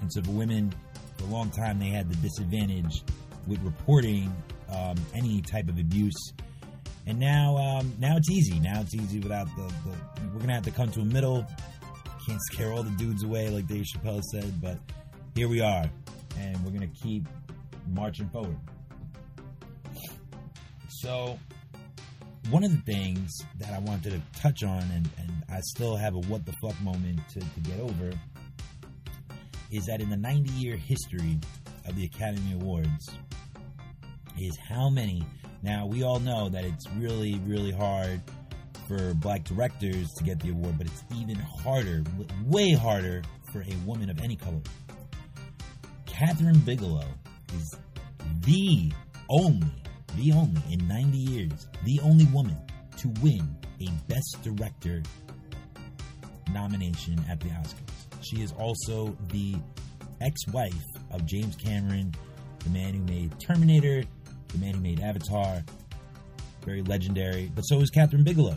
And 0.00 0.12
so 0.12 0.22
for 0.22 0.32
women, 0.32 0.72
for 1.16 1.24
a 1.24 1.28
long 1.28 1.50
time, 1.50 1.78
they 1.78 1.88
had 1.88 2.08
the 2.08 2.16
disadvantage 2.16 3.02
with 3.46 3.60
reporting 3.62 4.34
um, 4.70 4.96
any 5.14 5.42
type 5.42 5.68
of 5.68 5.78
abuse 5.78 6.32
and 7.06 7.18
now 7.18 7.56
um, 7.56 7.94
now 7.98 8.16
it's 8.16 8.30
easy. 8.30 8.58
Now 8.58 8.80
it's 8.80 8.94
easy 8.94 9.20
without 9.20 9.46
the, 9.56 9.62
the 9.62 9.96
we're 10.32 10.40
gonna 10.40 10.54
have 10.54 10.64
to 10.64 10.70
come 10.70 10.90
to 10.92 11.00
a 11.00 11.04
middle. 11.04 11.46
Can't 12.26 12.40
scare 12.52 12.72
all 12.72 12.82
the 12.82 12.96
dudes 12.96 13.22
away 13.22 13.50
like 13.50 13.66
Dave 13.66 13.84
Chappelle 13.84 14.22
said, 14.22 14.60
but 14.60 14.78
here 15.34 15.48
we 15.48 15.60
are, 15.60 15.84
and 16.38 16.64
we're 16.64 16.72
gonna 16.72 16.86
keep 17.02 17.26
marching 17.88 18.28
forward. 18.30 18.56
So 20.88 21.38
one 22.50 22.64
of 22.64 22.70
the 22.70 22.92
things 22.92 23.30
that 23.58 23.72
I 23.72 23.78
wanted 23.78 24.12
to 24.12 24.40
touch 24.40 24.62
on, 24.62 24.82
and, 24.94 25.08
and 25.18 25.30
I 25.50 25.60
still 25.60 25.96
have 25.96 26.14
a 26.14 26.20
what 26.20 26.46
the 26.46 26.54
fuck 26.62 26.80
moment 26.80 27.20
to, 27.30 27.40
to 27.40 27.60
get 27.60 27.80
over, 27.80 28.10
is 29.70 29.84
that 29.86 30.00
in 30.00 30.08
the 30.08 30.16
90 30.16 30.50
year 30.52 30.76
history 30.76 31.38
of 31.86 31.96
the 31.96 32.04
Academy 32.04 32.54
Awards, 32.54 33.10
is 34.38 34.56
how 34.56 34.88
many 34.88 35.24
now, 35.64 35.86
we 35.86 36.02
all 36.02 36.20
know 36.20 36.50
that 36.50 36.62
it's 36.62 36.86
really, 36.98 37.40
really 37.46 37.72
hard 37.72 38.20
for 38.86 39.14
black 39.14 39.44
directors 39.44 40.12
to 40.18 40.22
get 40.22 40.38
the 40.40 40.50
award, 40.50 40.76
but 40.76 40.86
it's 40.86 41.02
even 41.16 41.36
harder, 41.36 42.04
way 42.44 42.72
harder, 42.72 43.22
for 43.50 43.62
a 43.62 43.76
woman 43.86 44.10
of 44.10 44.20
any 44.20 44.36
color. 44.36 44.60
Kathryn 46.06 46.62
Bigelow 46.66 47.06
is 47.56 47.76
the 48.40 48.92
only, 49.30 49.66
the 50.16 50.32
only, 50.32 50.60
in 50.70 50.86
90 50.86 51.16
years, 51.16 51.66
the 51.84 51.98
only 52.02 52.26
woman 52.26 52.58
to 52.98 53.08
win 53.22 53.56
a 53.80 53.88
Best 54.06 54.42
Director 54.42 55.02
nomination 56.52 57.24
at 57.30 57.40
the 57.40 57.48
Oscars. 57.48 58.22
She 58.22 58.42
is 58.42 58.52
also 58.52 59.16
the 59.28 59.54
ex 60.20 60.46
wife 60.48 60.74
of 61.10 61.24
James 61.24 61.56
Cameron, 61.56 62.14
the 62.58 62.70
man 62.70 62.92
who 62.92 63.02
made 63.04 63.32
Terminator, 63.40 64.02
the 64.54 64.64
man 64.64 64.74
who 64.74 64.80
made 64.80 65.00
Avatar, 65.00 65.62
very 66.64 66.82
legendary. 66.82 67.50
But 67.54 67.62
so 67.62 67.80
is 67.80 67.90
Kathryn 67.90 68.24
Bigelow. 68.24 68.56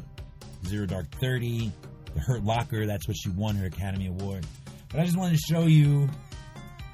Zero 0.66 0.86
Dark 0.86 1.10
Thirty, 1.20 1.72
The 2.14 2.20
Hurt 2.20 2.44
Locker. 2.44 2.86
That's 2.86 3.08
what 3.08 3.18
she 3.18 3.30
won 3.30 3.56
her 3.56 3.68
Academy 3.68 4.08
Award. 4.08 4.46
But 4.90 5.02
I 5.02 5.06
just 5.06 5.18
wanted 5.18 5.38
to 5.38 5.54
show 5.54 5.64
you 5.64 6.10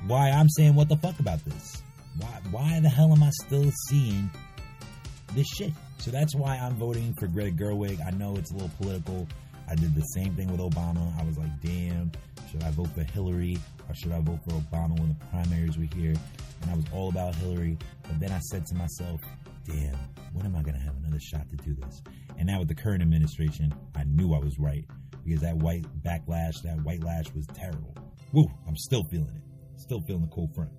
why 0.07 0.29
I'm 0.29 0.49
saying 0.49 0.75
what 0.75 0.89
the 0.89 0.97
fuck 0.97 1.19
about 1.19 1.43
this. 1.45 1.81
Why, 2.19 2.41
why 2.51 2.79
the 2.81 2.89
hell 2.89 3.11
am 3.11 3.23
I 3.23 3.29
still 3.45 3.71
seeing 3.89 4.29
this 5.33 5.47
shit? 5.47 5.71
So 5.97 6.11
that's 6.11 6.35
why 6.35 6.57
I'm 6.57 6.75
voting 6.75 7.13
for 7.19 7.27
Greta 7.27 7.55
Gerwig. 7.55 8.05
I 8.05 8.11
know 8.11 8.35
it's 8.35 8.51
a 8.51 8.55
little 8.55 8.71
political. 8.81 9.27
I 9.69 9.75
did 9.75 9.95
the 9.95 10.01
same 10.01 10.35
thing 10.35 10.51
with 10.51 10.59
Obama. 10.59 11.17
I 11.19 11.23
was 11.23 11.37
like, 11.37 11.61
damn, 11.61 12.11
should 12.53 12.63
I 12.63 12.69
vote 12.69 12.89
for 12.93 13.03
Hillary 13.03 13.57
or 13.89 13.95
should 13.95 14.11
I 14.11 14.19
vote 14.19 14.39
for 14.43 14.51
Obama 14.51 14.99
when 14.99 15.09
the 15.09 15.25
primaries 15.31 15.75
were 15.75 15.87
here? 15.95 16.13
And 16.61 16.71
I 16.71 16.75
was 16.75 16.85
all 16.93 17.09
about 17.09 17.33
Hillary. 17.35 17.79
But 18.03 18.19
then 18.19 18.31
I 18.31 18.37
said 18.39 18.67
to 18.67 18.75
myself, 18.75 19.21
damn, 19.65 19.97
when 20.33 20.45
am 20.45 20.55
I 20.55 20.61
going 20.61 20.75
to 20.75 20.79
have 20.81 20.95
another 20.97 21.19
shot 21.19 21.49
to 21.49 21.55
do 21.57 21.73
this? 21.73 22.03
And 22.37 22.45
now 22.45 22.59
with 22.59 22.67
the 22.67 22.75
current 22.75 23.01
administration, 23.01 23.73
I 23.95 24.03
knew 24.03 24.35
I 24.35 24.37
was 24.37 24.59
right 24.59 24.85
because 25.25 25.41
that 25.41 25.57
white 25.57 25.83
backlash, 26.03 26.61
that 26.63 26.79
white 26.83 27.03
lash 27.03 27.25
was 27.33 27.47
terrible. 27.55 27.95
Woo, 28.33 28.45
I'm 28.67 28.77
still 28.77 29.03
feeling 29.09 29.35
it. 29.35 29.81
Still 29.81 30.01
feeling 30.01 30.21
the 30.21 30.27
cold 30.27 30.53
front. 30.53 30.69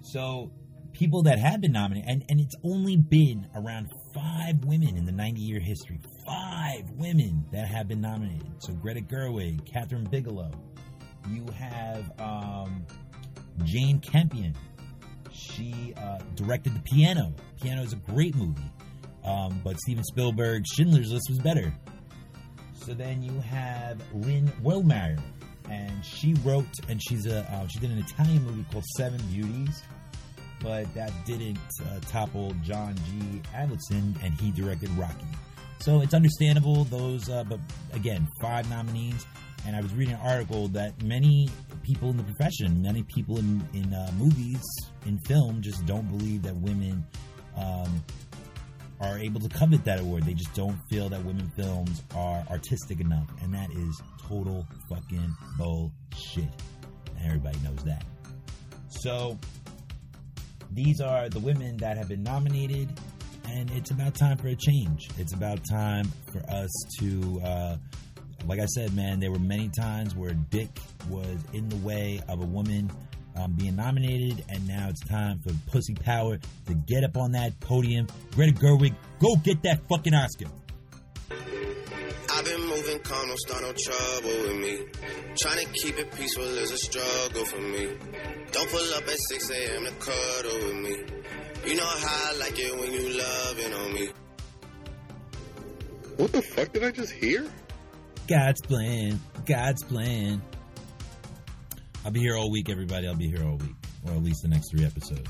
So, 0.00 0.50
people 0.94 1.24
that 1.24 1.38
have 1.38 1.60
been 1.60 1.72
nominated, 1.72 2.08
and, 2.08 2.24
and 2.30 2.40
it's 2.40 2.54
only 2.64 2.96
been 2.96 3.46
around 3.54 3.90
five 4.14 4.64
women 4.64 4.96
in 4.96 5.04
the 5.04 5.12
90 5.12 5.40
year 5.40 5.60
history. 5.60 6.00
Five 6.26 6.90
women 6.92 7.44
that 7.52 7.66
have 7.66 7.88
been 7.88 8.00
nominated. 8.00 8.46
So, 8.58 8.72
Greta 8.74 9.00
Gerwig, 9.00 9.60
Kathryn 9.70 10.10
Bigelow. 10.10 10.50
You 11.28 11.46
have 11.56 12.10
um, 12.20 12.84
Jane 13.64 14.00
Campion. 14.00 14.54
She 15.32 15.94
uh, 15.96 16.18
directed 16.34 16.74
The 16.74 16.80
Piano. 16.80 17.34
Piano 17.62 17.82
is 17.82 17.92
a 17.92 17.96
great 17.96 18.34
movie, 18.34 18.70
um, 19.24 19.60
but 19.62 19.78
Steven 19.80 20.04
Spielberg's 20.04 20.70
Schindler's 20.70 21.12
List 21.12 21.26
was 21.28 21.38
better. 21.38 21.72
So 22.74 22.94
then 22.94 23.22
you 23.22 23.38
have 23.40 24.00
Lynn 24.14 24.48
Wellmeyer, 24.62 25.20
and 25.68 26.04
she 26.04 26.34
wrote 26.44 26.66
and 26.88 27.00
she's 27.02 27.26
a 27.26 27.40
uh, 27.52 27.66
she 27.68 27.78
did 27.78 27.90
an 27.90 27.98
Italian 27.98 28.42
movie 28.44 28.64
called 28.72 28.84
Seven 28.96 29.20
Beauties, 29.30 29.82
but 30.62 30.92
that 30.94 31.12
didn't 31.24 31.58
uh, 31.82 32.00
topple 32.08 32.54
John 32.62 32.94
G. 32.96 33.40
Avildsen, 33.54 34.14
and 34.22 34.34
he 34.34 34.50
directed 34.50 34.90
Rocky. 34.90 35.26
So 35.80 36.02
it's 36.02 36.14
understandable 36.14 36.84
those, 36.84 37.28
uh, 37.28 37.44
but 37.44 37.60
again, 37.92 38.28
five 38.40 38.68
nominees. 38.68 39.26
And 39.66 39.76
I 39.76 39.80
was 39.80 39.92
reading 39.94 40.14
an 40.14 40.20
article 40.22 40.68
that 40.68 41.02
many 41.02 41.48
people 41.82 42.10
in 42.10 42.16
the 42.16 42.22
profession, 42.22 42.80
many 42.80 43.02
people 43.14 43.38
in 43.38 43.62
in 43.74 43.92
uh, 43.92 44.10
movies, 44.18 44.62
in 45.06 45.18
film, 45.26 45.60
just 45.60 45.84
don't 45.86 46.06
believe 46.16 46.42
that 46.42 46.56
women. 46.56 47.04
Um, 47.56 48.02
are 49.00 49.18
able 49.18 49.40
to 49.40 49.48
covet 49.48 49.82
that 49.84 49.98
award. 49.98 50.24
They 50.24 50.34
just 50.34 50.54
don't 50.54 50.78
feel 50.90 51.08
that 51.08 51.24
women 51.24 51.50
films 51.56 52.02
are 52.14 52.44
artistic 52.50 53.00
enough, 53.00 53.26
and 53.42 53.52
that 53.54 53.70
is 53.72 54.00
total 54.28 54.66
fucking 54.88 55.34
bullshit. 55.56 56.50
And 57.16 57.26
everybody 57.26 57.58
knows 57.64 57.82
that. 57.84 58.04
So 58.88 59.38
these 60.72 61.00
are 61.00 61.28
the 61.28 61.40
women 61.40 61.76
that 61.78 61.96
have 61.96 62.08
been 62.08 62.22
nominated, 62.22 62.88
and 63.48 63.70
it's 63.72 63.90
about 63.90 64.14
time 64.14 64.36
for 64.36 64.48
a 64.48 64.54
change. 64.56 65.08
It's 65.18 65.34
about 65.34 65.60
time 65.68 66.10
for 66.32 66.38
us 66.48 66.70
to, 67.00 67.40
uh, 67.44 67.76
like 68.46 68.60
I 68.60 68.66
said, 68.66 68.94
man. 68.94 69.20
There 69.20 69.30
were 69.30 69.38
many 69.38 69.68
times 69.68 70.14
where 70.14 70.32
dick 70.34 70.70
was 71.08 71.38
in 71.52 71.68
the 71.68 71.76
way 71.76 72.20
of 72.28 72.40
a 72.40 72.46
woman 72.46 72.90
um, 73.36 73.52
being 73.52 73.76
nominated, 73.76 74.44
and 74.48 74.66
now 74.66 74.88
it's 74.88 75.00
time 75.08 75.38
for 75.40 75.52
Pussy 75.70 75.94
Power 75.94 76.38
to 76.66 76.74
get 76.74 77.04
up 77.04 77.16
on 77.16 77.32
that 77.32 77.58
podium. 77.60 78.06
Greta 78.34 78.52
Gerwig, 78.52 78.94
go 79.18 79.36
get 79.42 79.62
that 79.62 79.80
fucking 79.88 80.14
Oscar. 80.14 80.46
I've 83.12 83.22
been 83.22 83.28
moving 83.28 83.28
calm, 83.28 83.28
don't 83.28 83.38
start 83.38 83.62
no 83.62 83.72
trouble 83.72 84.48
with 84.48 84.56
me. 84.56 84.78
Trying 85.36 85.66
to 85.66 85.72
keep 85.72 85.98
it 85.98 86.12
peaceful 86.12 86.44
is 86.44 86.70
a 86.70 86.78
struggle 86.78 87.44
for 87.44 87.60
me. 87.60 87.96
Don't 88.52 88.70
pull 88.70 88.94
up 88.94 89.02
at 89.02 89.18
6 89.28 89.50
a.m. 89.50 89.84
to 89.84 89.92
cuddle 89.92 90.66
with 90.66 90.76
me. 90.76 90.96
You 91.66 91.76
know 91.76 91.86
how 91.86 92.30
I 92.30 92.36
like 92.38 92.58
it 92.58 92.78
when 92.78 92.92
you 92.92 93.18
loving 93.18 93.74
on 93.74 93.94
me. 93.94 94.08
What 96.16 96.32
the 96.32 96.42
fuck 96.42 96.72
did 96.72 96.84
I 96.84 96.90
just 96.90 97.12
hear? 97.12 97.48
God's 98.26 98.60
plan, 98.62 99.20
God's 99.46 99.82
plan. 99.82 100.42
I'll 102.04 102.12
be 102.12 102.20
here 102.20 102.36
all 102.36 102.50
week, 102.50 102.70
everybody. 102.70 103.08
I'll 103.08 103.14
be 103.14 103.28
here 103.28 103.44
all 103.44 103.56
week, 103.56 103.74
or 104.06 104.12
at 104.12 104.22
least 104.22 104.42
the 104.42 104.48
next 104.48 104.70
three 104.70 104.84
episodes. 104.84 105.28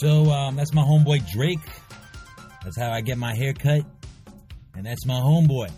So 0.00 0.30
um, 0.30 0.56
that's 0.56 0.74
my 0.74 0.82
homeboy 0.82 1.28
Drake. 1.30 1.58
That's 2.62 2.78
how 2.78 2.90
I 2.90 3.00
get 3.00 3.18
my 3.18 3.34
hair 3.34 3.54
cut, 3.54 3.84
and 4.74 4.84
that's 4.84 5.06
my 5.06 5.14
homeboy. 5.14 5.70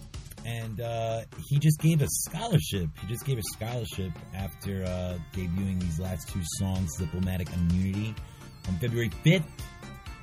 And 0.46 0.80
uh, 0.80 1.22
he 1.48 1.58
just 1.58 1.78
gave 1.80 2.00
a 2.00 2.08
scholarship. 2.08 2.88
He 3.00 3.06
just 3.08 3.24
gave 3.24 3.38
a 3.38 3.42
scholarship 3.52 4.12
after 4.34 4.84
uh, 4.84 5.18
debuting 5.32 5.80
these 5.80 6.00
last 6.00 6.28
two 6.28 6.40
songs, 6.58 6.88
"Diplomatic 6.98 7.52
Immunity." 7.52 8.14
On 8.68 8.74
February 8.78 9.10
fifth, 9.22 9.44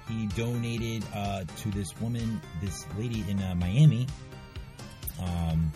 he 0.10 0.26
donated 0.28 1.04
uh, 1.14 1.44
to 1.44 1.72
this 1.72 1.88
woman, 2.02 2.42
this 2.62 2.86
lady 2.98 3.24
in 3.30 3.42
uh, 3.42 3.56
Miami. 3.56 4.08
Um, 5.22 5.72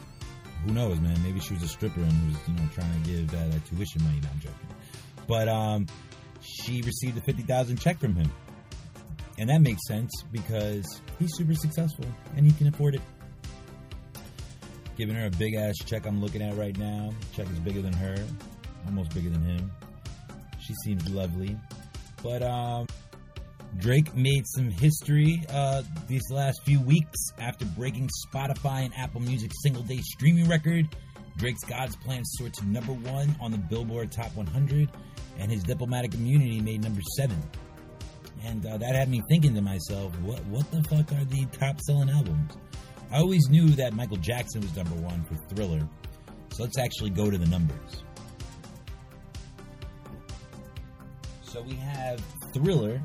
who 0.65 0.73
knows, 0.73 0.99
man? 0.99 1.21
Maybe 1.23 1.39
she 1.39 1.53
was 1.53 1.63
a 1.63 1.67
stripper 1.67 2.01
and 2.01 2.27
was, 2.31 2.37
you 2.47 2.53
know, 2.55 2.69
trying 2.73 3.03
to 3.03 3.09
give 3.09 3.31
that 3.31 3.47
uh, 3.49 3.59
tuition 3.69 4.03
money. 4.03 4.19
No, 4.21 4.29
I'm 4.33 4.39
joking. 4.39 4.67
But 5.27 5.49
um, 5.49 5.87
she 6.41 6.81
received 6.81 7.17
a 7.17 7.21
fifty 7.21 7.43
thousand 7.43 7.77
check 7.77 7.99
from 7.99 8.15
him, 8.15 8.31
and 9.37 9.49
that 9.49 9.61
makes 9.61 9.87
sense 9.87 10.11
because 10.31 11.01
he's 11.19 11.29
super 11.35 11.55
successful 11.55 12.05
and 12.35 12.45
he 12.45 12.51
can 12.53 12.67
afford 12.67 12.95
it. 12.95 13.01
Giving 14.97 15.15
her 15.15 15.27
a 15.27 15.31
big 15.31 15.55
ass 15.55 15.75
check. 15.85 16.05
I'm 16.05 16.21
looking 16.21 16.41
at 16.41 16.55
right 16.55 16.77
now. 16.77 17.11
Check 17.33 17.49
is 17.49 17.59
bigger 17.59 17.81
than 17.81 17.93
her, 17.93 18.15
almost 18.85 19.13
bigger 19.13 19.29
than 19.29 19.41
him. 19.41 19.71
She 20.59 20.73
seems 20.83 21.07
lovely, 21.09 21.57
but 22.23 22.43
um. 22.43 22.87
Drake 23.77 24.13
made 24.13 24.45
some 24.47 24.69
history 24.69 25.41
uh, 25.49 25.81
these 26.09 26.29
last 26.29 26.61
few 26.65 26.81
weeks 26.81 27.17
after 27.39 27.63
breaking 27.65 28.09
Spotify 28.27 28.83
and 28.83 28.93
Apple 28.97 29.21
Music 29.21 29.49
single 29.63 29.81
day 29.83 30.01
streaming 30.01 30.49
record. 30.49 30.89
Drake's 31.37 31.63
God's 31.63 31.95
Plan 31.95 32.25
soared 32.25 32.53
to 32.55 32.65
number 32.65 32.91
one 32.91 33.35
on 33.39 33.51
the 33.51 33.57
Billboard 33.57 34.11
Top 34.11 34.35
100, 34.35 34.89
and 35.39 35.51
his 35.51 35.63
Diplomatic 35.63 36.13
Immunity 36.13 36.59
made 36.61 36.83
number 36.83 37.01
seven. 37.15 37.41
And 38.43 38.65
uh, 38.65 38.77
that 38.77 38.95
had 38.95 39.09
me 39.09 39.21
thinking 39.29 39.55
to 39.55 39.61
myself, 39.61 40.17
what 40.19 40.43
what 40.45 40.69
the 40.71 40.83
fuck 40.83 41.11
are 41.13 41.25
the 41.25 41.45
top 41.57 41.79
selling 41.81 42.09
albums? 42.09 42.57
I 43.11 43.17
always 43.17 43.49
knew 43.49 43.67
that 43.71 43.93
Michael 43.93 44.17
Jackson 44.17 44.61
was 44.61 44.73
number 44.75 44.95
one 44.95 45.23
for 45.25 45.35
Thriller, 45.53 45.85
so 46.53 46.63
let's 46.63 46.77
actually 46.77 47.09
go 47.09 47.29
to 47.29 47.37
the 47.37 47.47
numbers. 47.47 48.03
So 51.41 51.61
we 51.61 51.75
have 51.75 52.23
Thriller, 52.53 53.01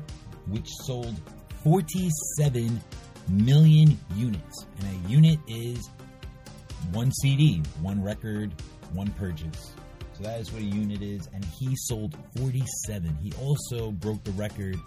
which 0.47 0.69
sold 0.85 1.19
47 1.63 2.81
million 3.27 3.99
units. 4.15 4.65
And 4.79 5.05
a 5.05 5.09
unit 5.09 5.39
is 5.49 5.89
one 6.93 7.11
CD, 7.11 7.61
one 7.81 8.01
record, 8.01 8.53
one 8.93 9.11
purchase. 9.11 9.73
So 10.13 10.23
that 10.23 10.39
is 10.39 10.51
what 10.53 10.61
a 10.61 10.65
unit 10.65 11.01
is. 11.01 11.27
And 11.33 11.43
he 11.43 11.75
sold 11.75 12.15
47. 12.37 13.17
He 13.21 13.33
also 13.41 13.91
broke 13.91 14.23
the 14.23 14.31
record 14.31 14.77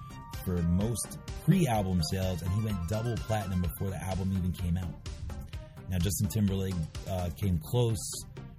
for 0.45 0.57
most 0.63 1.19
pre 1.45 1.67
album 1.67 2.01
sales, 2.11 2.43
and 2.43 2.51
he 2.53 2.65
went 2.65 2.77
double 2.89 3.17
platinum 3.17 3.63
before 3.63 3.91
the 3.91 4.03
album 4.03 4.33
even 4.37 4.53
came 4.53 4.77
out. 4.77 4.95
Now, 5.89 5.99
Justin 5.99 6.29
Timberlake 6.29 6.75
uh, 7.09 7.31
came 7.37 7.59
close 7.59 7.99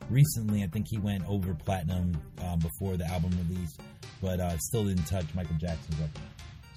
recently. 0.10 0.64
I 0.64 0.68
think 0.68 0.88
he 0.90 0.98
went 0.98 1.24
over 1.28 1.54
platinum 1.54 2.18
um, 2.46 2.60
before 2.60 2.98
the 2.98 3.06
album 3.06 3.32
release, 3.48 3.78
but 4.22 4.40
uh, 4.40 4.58
still 4.58 4.86
didn't 4.86 5.06
touch 5.06 5.26
Michael 5.34 5.56
Jackson's 5.58 5.98
record. 5.98 6.22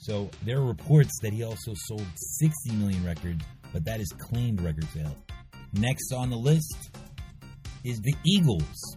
So 0.01 0.31
there 0.45 0.59
are 0.59 0.65
reports 0.65 1.19
that 1.23 1.33
he 1.33 1.43
also 1.45 1.73
sold 1.75 2.07
60 2.15 2.73
million 2.73 3.05
records, 3.05 3.45
but 3.73 3.85
that 3.87 4.01
is 4.01 4.13
claimed 4.19 4.61
record 4.61 4.87
sales. 4.93 5.17
Next 5.73 6.13
on 6.13 6.31
the 6.31 6.37
list 6.37 6.91
is 7.85 8.01
the 8.01 8.15
Eagles. 8.25 8.97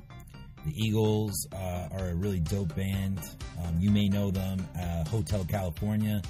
The 0.67 0.85
Eagles 0.85 1.47
uh, 1.53 1.87
are 1.93 2.09
a 2.09 2.15
really 2.15 2.41
dope 2.41 2.75
band. 2.75 3.21
Um, 3.63 3.77
you 3.79 3.89
may 3.89 4.09
know 4.09 4.31
them, 4.31 4.67
uh, 4.77 5.05
Hotel 5.05 5.45
California. 5.45 6.21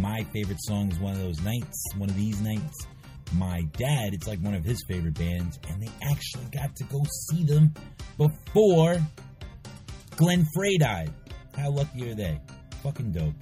My 0.00 0.24
favorite 0.32 0.56
song 0.62 0.90
is 0.90 0.98
one 0.98 1.12
of 1.12 1.18
those 1.18 1.42
nights, 1.42 1.84
one 1.98 2.08
of 2.08 2.16
these 2.16 2.40
nights. 2.40 2.86
My 3.34 3.60
dad, 3.76 4.14
it's 4.14 4.26
like 4.26 4.38
one 4.38 4.54
of 4.54 4.64
his 4.64 4.82
favorite 4.88 5.18
bands, 5.18 5.58
and 5.68 5.82
they 5.82 5.90
actually 6.10 6.46
got 6.50 6.74
to 6.76 6.84
go 6.84 7.02
see 7.28 7.44
them 7.44 7.74
before 8.16 8.96
Glenn 10.16 10.46
Frey 10.54 10.78
died. 10.78 11.12
How 11.54 11.68
lucky 11.68 12.10
are 12.10 12.14
they? 12.14 12.40
Fucking 12.82 13.12
dope. 13.12 13.34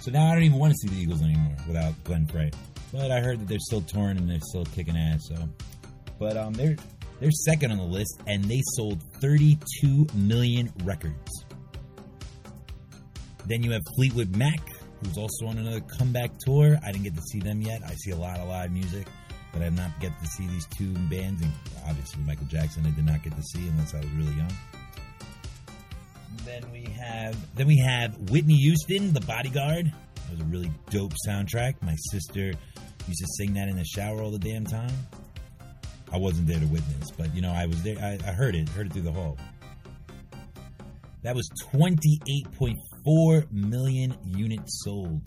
So 0.00 0.10
now 0.10 0.26
I 0.26 0.34
don't 0.34 0.42
even 0.42 0.58
want 0.58 0.74
to 0.74 0.76
see 0.76 0.94
the 0.94 1.00
Eagles 1.00 1.22
anymore 1.22 1.56
without 1.66 1.94
Glenn 2.04 2.26
Frey. 2.26 2.50
But 2.92 3.10
I 3.10 3.20
heard 3.20 3.40
that 3.40 3.48
they're 3.48 3.58
still 3.58 3.80
touring 3.80 4.18
and 4.18 4.28
they're 4.28 4.38
still 4.40 4.66
kicking 4.66 4.98
ass. 4.98 5.28
So, 5.28 5.48
but 6.18 6.36
um, 6.36 6.52
they're 6.52 6.76
they're 7.24 7.30
second 7.30 7.72
on 7.72 7.78
the 7.78 7.84
list 7.84 8.20
and 8.26 8.44
they 8.44 8.60
sold 8.76 9.02
32 9.22 10.06
million 10.14 10.70
records. 10.84 11.46
Then 13.46 13.62
you 13.62 13.72
have 13.72 13.80
Fleetwood 13.96 14.36
Mac, 14.36 14.60
who's 15.02 15.16
also 15.16 15.46
on 15.46 15.56
another 15.56 15.80
comeback 15.80 16.32
tour. 16.44 16.78
I 16.84 16.92
didn't 16.92 17.04
get 17.04 17.14
to 17.14 17.22
see 17.22 17.40
them 17.40 17.62
yet. 17.62 17.80
I 17.82 17.94
see 17.94 18.10
a 18.10 18.16
lot 18.16 18.40
of 18.40 18.48
live 18.48 18.70
music, 18.72 19.06
but 19.54 19.62
I 19.62 19.66
did 19.66 19.76
not 19.76 19.98
get 20.00 20.12
to 20.20 20.26
see 20.26 20.46
these 20.48 20.66
two 20.66 20.92
bands. 21.08 21.40
And 21.40 21.50
obviously, 21.88 22.22
Michael 22.24 22.46
Jackson, 22.46 22.84
I 22.84 22.90
did 22.90 23.06
not 23.06 23.22
get 23.22 23.34
to 23.34 23.42
see 23.54 23.68
unless 23.68 23.94
I 23.94 24.00
was 24.00 24.10
really 24.10 24.34
young. 24.34 24.52
Then 26.44 26.70
we 26.72 26.84
have 26.92 27.54
then 27.56 27.66
we 27.66 27.78
have 27.78 28.30
Whitney 28.30 28.56
Houston, 28.56 29.14
The 29.14 29.22
Bodyguard. 29.22 29.86
That 29.86 30.30
was 30.30 30.40
a 30.40 30.44
really 30.44 30.70
dope 30.90 31.14
soundtrack. 31.26 31.76
My 31.80 31.96
sister 32.10 32.52
used 33.08 33.20
to 33.20 33.26
sing 33.38 33.54
that 33.54 33.68
in 33.68 33.76
the 33.76 33.84
shower 33.84 34.20
all 34.20 34.30
the 34.30 34.38
damn 34.38 34.66
time. 34.66 34.92
I 36.14 36.18
wasn't 36.18 36.46
there 36.46 36.60
to 36.60 36.66
witness, 36.66 37.10
but 37.10 37.34
you 37.34 37.42
know 37.42 37.50
I 37.50 37.66
was 37.66 37.82
there. 37.82 37.98
I, 37.98 38.16
I 38.24 38.32
heard 38.32 38.54
it, 38.54 38.68
heard 38.68 38.86
it 38.86 38.92
through 38.92 39.02
the 39.02 39.10
hall. 39.10 39.36
That 41.22 41.34
was 41.34 41.50
28.4 41.72 43.50
million 43.50 44.16
units 44.24 44.84
sold. 44.84 45.22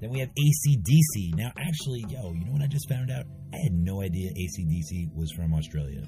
Then 0.00 0.10
we 0.10 0.20
have 0.20 0.28
ACDC. 0.28 1.34
Now, 1.34 1.50
actually, 1.58 2.04
yo, 2.08 2.32
you 2.32 2.44
know 2.44 2.52
what 2.52 2.62
I 2.62 2.68
just 2.68 2.88
found 2.88 3.10
out? 3.10 3.24
I 3.52 3.56
had 3.56 3.72
no 3.72 4.02
idea 4.02 4.30
ACDC 4.30 5.16
was 5.16 5.32
from 5.32 5.52
Australia. 5.52 6.02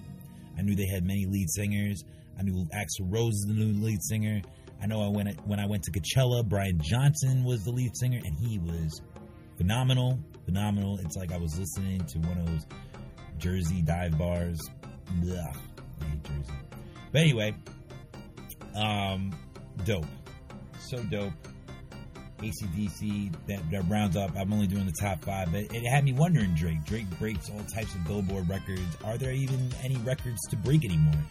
I 0.56 0.62
knew 0.62 0.76
they 0.76 0.87
had 0.87 1.04
many 1.04 1.26
lead 1.26 1.50
singers. 1.50 2.04
I 2.38 2.42
knew 2.42 2.68
Axl 2.74 3.12
Rose 3.12 3.34
is 3.34 3.44
the 3.48 3.54
new 3.54 3.72
lead 3.84 4.02
singer. 4.02 4.40
I 4.80 4.87
know 4.87 5.02
I 5.02 5.08
went 5.08 5.44
when 5.46 5.58
I 5.58 5.66
went 5.66 5.82
to 5.84 5.90
Coachella, 5.90 6.48
Brian 6.48 6.78
Johnson 6.80 7.42
was 7.42 7.64
the 7.64 7.72
lead 7.72 7.96
singer, 7.96 8.20
and 8.24 8.37
he 8.37 8.58
was 8.60 9.00
phenomenal, 9.56 10.20
phenomenal. 10.44 10.98
It's 10.98 11.16
like 11.16 11.32
I 11.32 11.38
was 11.38 11.58
listening 11.58 12.04
to 12.04 12.18
one 12.18 12.38
of 12.38 12.46
those 12.46 12.66
Jersey 13.44 13.83
dive 13.83 14.16
bars. 14.16 14.59
Blah, 15.20 15.37
I 15.37 16.04
hate 16.07 16.22
Jersey. 16.24 16.52
But 17.12 17.20
anyway, 17.20 17.54
Um, 18.74 19.37
dope. 19.85 20.07
So 20.80 21.02
dope. 21.04 21.30
ACDC, 22.38 23.33
that, 23.46 23.70
that 23.70 23.83
rounds 23.88 24.16
up. 24.16 24.30
I'm 24.35 24.50
only 24.52 24.66
doing 24.66 24.87
the 24.87 24.94
top 24.98 25.22
five, 25.24 25.52
but 25.52 25.62
it 25.74 25.87
had 25.87 26.04
me 26.04 26.14
wondering 26.14 26.54
Drake. 26.54 26.83
Drake 26.87 27.07
breaks 27.18 27.50
all 27.50 27.61
types 27.74 27.94
of 27.94 28.04
Billboard 28.07 28.48
records. 28.48 28.80
Are 29.04 29.18
there 29.18 29.33
even 29.33 29.70
any 29.83 29.96
records 29.98 30.40
to 30.48 30.57
break 30.57 30.83
anymore? 30.85 31.22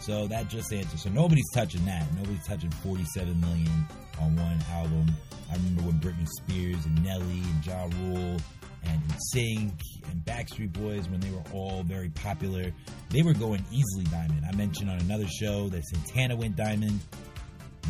So 0.00 0.26
that 0.28 0.48
just 0.48 0.72
answers. 0.74 1.02
So 1.02 1.08
nobody's 1.08 1.50
touching 1.54 1.84
that. 1.86 2.04
Nobody's 2.16 2.46
touching 2.46 2.70
47 2.70 3.40
million 3.40 3.86
on 4.20 4.36
one 4.36 4.58
album. 4.72 5.06
I 5.50 5.54
remember 5.54 5.82
when 5.82 6.00
Britney 6.00 6.28
Spears 6.42 6.84
and 6.84 7.02
Nelly 7.02 7.40
and 7.54 7.66
Ja 7.66 7.84
Rule 8.02 8.36
and 8.84 9.00
Sync 9.32 9.72
and 10.10 10.24
Backstreet 10.24 10.72
Boys, 10.72 11.08
when 11.08 11.20
they 11.20 11.30
were 11.30 11.42
all 11.52 11.82
very 11.82 12.10
popular, 12.10 12.72
they 13.10 13.22
were 13.22 13.34
going 13.34 13.64
easily 13.70 14.04
diamond. 14.10 14.44
I 14.48 14.54
mentioned 14.54 14.90
on 14.90 14.98
another 15.00 15.26
show 15.26 15.68
that 15.70 15.84
Santana 15.84 16.36
went 16.36 16.56
diamond. 16.56 17.00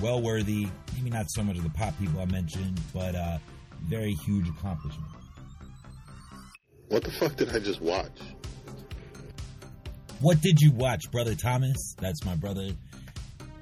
Well 0.01 0.22
worthy. 0.22 0.68
Maybe 0.96 1.11
not 1.11 1.27
so 1.29 1.42
much 1.42 1.57
of 1.57 1.64
the 1.64 1.70
pop 1.70 1.98
people 1.98 2.20
I 2.20 2.27
mentioned, 2.27 2.81
but 2.94 3.14
uh, 3.14 3.38
very 3.88 4.12
huge 4.25 4.48
accomplishment. 4.48 5.09
What 6.88 7.05
the 7.05 7.12
fuck 7.12 7.37
did 7.37 7.55
I 7.55 7.59
just 7.59 7.81
watch? 7.81 8.18
What 10.20 10.40
did 10.40 10.61
you 10.61 10.72
watch, 10.72 11.11
Brother 11.11 11.35
Thomas? 11.35 11.94
That's 11.98 12.25
my 12.25 12.37
brother 12.37 12.68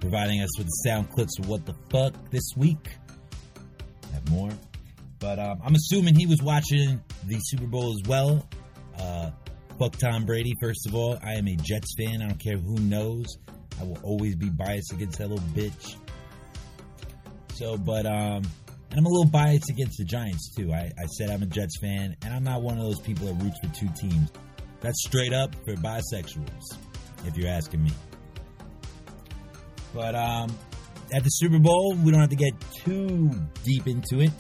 providing 0.01 0.43
us 0.43 0.59
with 0.59 0.67
the 0.67 0.89
sound 0.89 1.11
clips 1.11 1.39
of 1.39 1.49
what 1.49 1.65
the 1.67 1.75
fuck 1.91 2.15
this 2.31 2.43
week. 2.57 2.89
Have 4.13 4.31
more. 4.31 4.51
But 5.19 5.39
um, 5.39 5.61
I'm 5.65 5.75
assuming 5.75 6.15
he 6.15 6.27
was 6.27 6.43
watching 6.43 7.01
the 7.27 7.39
Super 7.41 7.67
Bowl 7.67 7.93
as 7.93 8.09
well. 8.09 8.49
Uh, 8.99 9.31
fuck 9.79 9.97
Tom 9.97 10.25
Brady, 10.25 10.53
first 10.61 10.87
of 10.87 10.95
all. 10.95 11.19
I 11.23 11.35
am 11.35 11.47
a 11.49 11.57
Jets 11.57 11.95
fan. 11.99 12.23
I 12.23 12.29
don't 12.29 12.39
care 12.39 12.57
who 12.57 12.79
knows. 12.81 13.27
I 13.81 13.85
will 13.85 13.99
always 14.03 14.37
be 14.37 14.51
biased 14.51 14.93
against 14.93 15.19
that 15.19 15.29
little 15.29 15.45
bitch. 15.55 15.97
So, 17.55 17.77
but, 17.77 18.07
um, 18.07 18.43
and 18.91 18.99
I'm 18.99 19.07
a 19.07 19.09
little 19.09 19.31
biased 19.31 19.71
against 19.71 19.99
the 19.99 20.05
Giants 20.05 20.55
too. 20.55 20.73
I, 20.73 20.91
I 20.99 21.07
said 21.17 21.31
I'm 21.31 21.43
a 21.43 21.47
Jets 21.47 21.79
fan, 21.81 22.17
and 22.23 22.35
I'm 22.35 22.43
not 22.43 22.63
one 22.63 22.77
of 22.77 22.85
those 22.85 23.01
people 23.01 23.27
that 23.27 23.43
roots 23.43 23.59
for 23.63 23.73
two 23.75 23.89
teams. 24.01 24.31
That's 24.81 25.01
straight 25.07 25.33
up 25.33 25.55
for 25.65 25.75
bisexuals, 25.75 26.77
if 27.27 27.37
you're 27.37 27.51
asking 27.51 27.85
me. 27.85 27.93
But 29.95 30.15
um, 30.15 30.57
at 31.13 31.23
the 31.23 31.31
Super 31.31 31.59
Bowl, 31.59 31.95
we 32.03 32.11
don't 32.11 32.21
have 32.21 32.31
to 32.31 32.37
get 32.37 32.53
too 32.85 33.31
deep 33.65 33.87
into 33.87 34.21
it. 34.21 34.31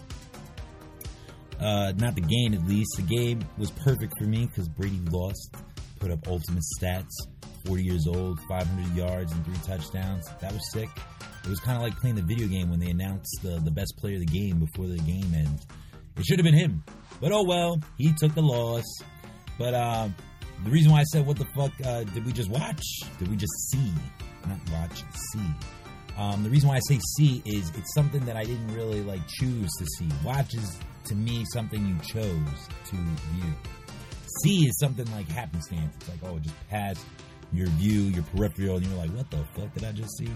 Uh, 1.60 1.92
not 1.96 2.14
the 2.14 2.22
game, 2.22 2.54
at 2.54 2.66
least. 2.66 2.90
The 2.96 3.02
game 3.02 3.44
was 3.58 3.70
perfect 3.70 4.12
for 4.18 4.24
me 4.24 4.46
because 4.46 4.68
Brady 4.68 5.00
lost, 5.10 5.54
put 5.98 6.10
up 6.10 6.26
ultimate 6.26 6.64
stats. 6.80 7.10
40 7.66 7.82
years 7.82 8.06
old, 8.06 8.40
500 8.48 8.96
yards, 8.96 9.32
and 9.32 9.44
three 9.44 9.58
touchdowns. 9.66 10.26
That 10.40 10.52
was 10.52 10.62
sick. 10.72 10.88
It 11.44 11.48
was 11.48 11.60
kind 11.60 11.76
of 11.76 11.82
like 11.82 11.94
playing 11.98 12.16
the 12.16 12.22
video 12.22 12.48
game 12.48 12.70
when 12.70 12.80
they 12.80 12.90
announced 12.90 13.40
the, 13.42 13.60
the 13.64 13.70
best 13.70 13.94
player 13.98 14.14
of 14.14 14.20
the 14.20 14.26
game 14.26 14.58
before 14.58 14.86
the 14.86 14.98
game 14.98 15.32
ends. 15.34 15.66
It 16.16 16.24
should 16.24 16.38
have 16.38 16.44
been 16.44 16.54
him. 16.54 16.82
But 17.20 17.32
oh 17.32 17.44
well, 17.44 17.80
he 17.98 18.12
took 18.18 18.34
the 18.34 18.42
loss. 18.42 18.84
But 19.58 19.74
um, 19.74 20.14
the 20.64 20.70
reason 20.70 20.90
why 20.90 21.00
I 21.00 21.04
said, 21.04 21.26
what 21.26 21.36
the 21.38 21.46
fuck 21.56 21.72
uh, 21.84 22.04
did 22.04 22.24
we 22.24 22.32
just 22.32 22.50
watch? 22.50 22.82
Did 23.18 23.28
we 23.28 23.36
just 23.36 23.52
see? 23.70 23.92
Not 24.46 24.58
watch, 24.72 25.02
see. 25.32 25.40
Um, 26.16 26.42
the 26.42 26.50
reason 26.50 26.68
why 26.68 26.76
I 26.76 26.80
say 26.88 26.98
see 27.16 27.42
is 27.46 27.70
it's 27.76 27.94
something 27.94 28.24
that 28.26 28.36
I 28.36 28.44
didn't 28.44 28.74
really 28.74 29.02
like 29.02 29.26
choose 29.28 29.70
to 29.78 29.86
see. 29.98 30.08
Watch 30.24 30.54
is 30.54 30.78
to 31.04 31.14
me 31.14 31.44
something 31.52 31.86
you 31.86 31.96
chose 32.06 32.68
to 32.86 32.96
view. 32.96 33.54
See 34.44 34.66
is 34.66 34.78
something 34.78 35.10
like 35.12 35.28
happenstance. 35.28 35.94
It's 35.96 36.08
like, 36.08 36.18
oh, 36.24 36.36
it 36.36 36.42
just 36.42 36.68
passed 36.68 37.04
your 37.52 37.66
view, 37.68 38.02
your 38.02 38.22
peripheral, 38.34 38.76
and 38.76 38.86
you're 38.86 38.96
like, 38.96 39.10
what 39.10 39.30
the 39.30 39.44
fuck 39.56 39.72
did 39.74 39.84
I 39.84 39.92
just 39.92 40.16
see? 40.18 40.30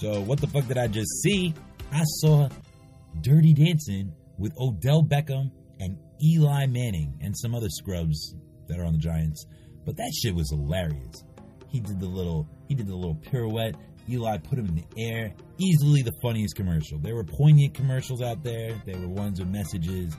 So, 0.00 0.20
what 0.20 0.40
the 0.40 0.46
fuck 0.46 0.66
did 0.66 0.78
I 0.78 0.86
just 0.86 1.10
see? 1.22 1.54
I 1.92 2.02
saw 2.04 2.48
Dirty 3.20 3.52
Dancing 3.54 4.12
with 4.38 4.52
Odell 4.58 5.02
Beckham 5.02 5.50
and 5.80 5.98
Eli 6.22 6.66
Manning 6.66 7.18
and 7.20 7.36
some 7.36 7.54
other 7.54 7.68
scrubs 7.68 8.34
that 8.68 8.78
are 8.78 8.84
on 8.84 8.92
the 8.92 8.98
Giants. 8.98 9.44
But 9.84 9.96
that 9.96 10.12
shit 10.22 10.34
was 10.34 10.50
hilarious. 10.50 11.24
He 11.68 11.80
did 11.80 12.00
the 12.00 12.06
little 12.06 12.48
he 12.68 12.74
did 12.74 12.86
the 12.86 12.94
little 12.94 13.16
pirouette. 13.16 13.74
Eli 14.10 14.38
put 14.38 14.58
him 14.58 14.66
in 14.66 14.74
the 14.74 14.86
air. 14.98 15.32
Easily 15.58 16.02
the 16.02 16.12
funniest 16.22 16.56
commercial. 16.56 16.98
There 16.98 17.14
were 17.14 17.24
poignant 17.24 17.74
commercials 17.74 18.22
out 18.22 18.42
there. 18.42 18.80
There 18.84 18.98
were 18.98 19.08
ones 19.08 19.40
with 19.40 19.48
messages. 19.48 20.16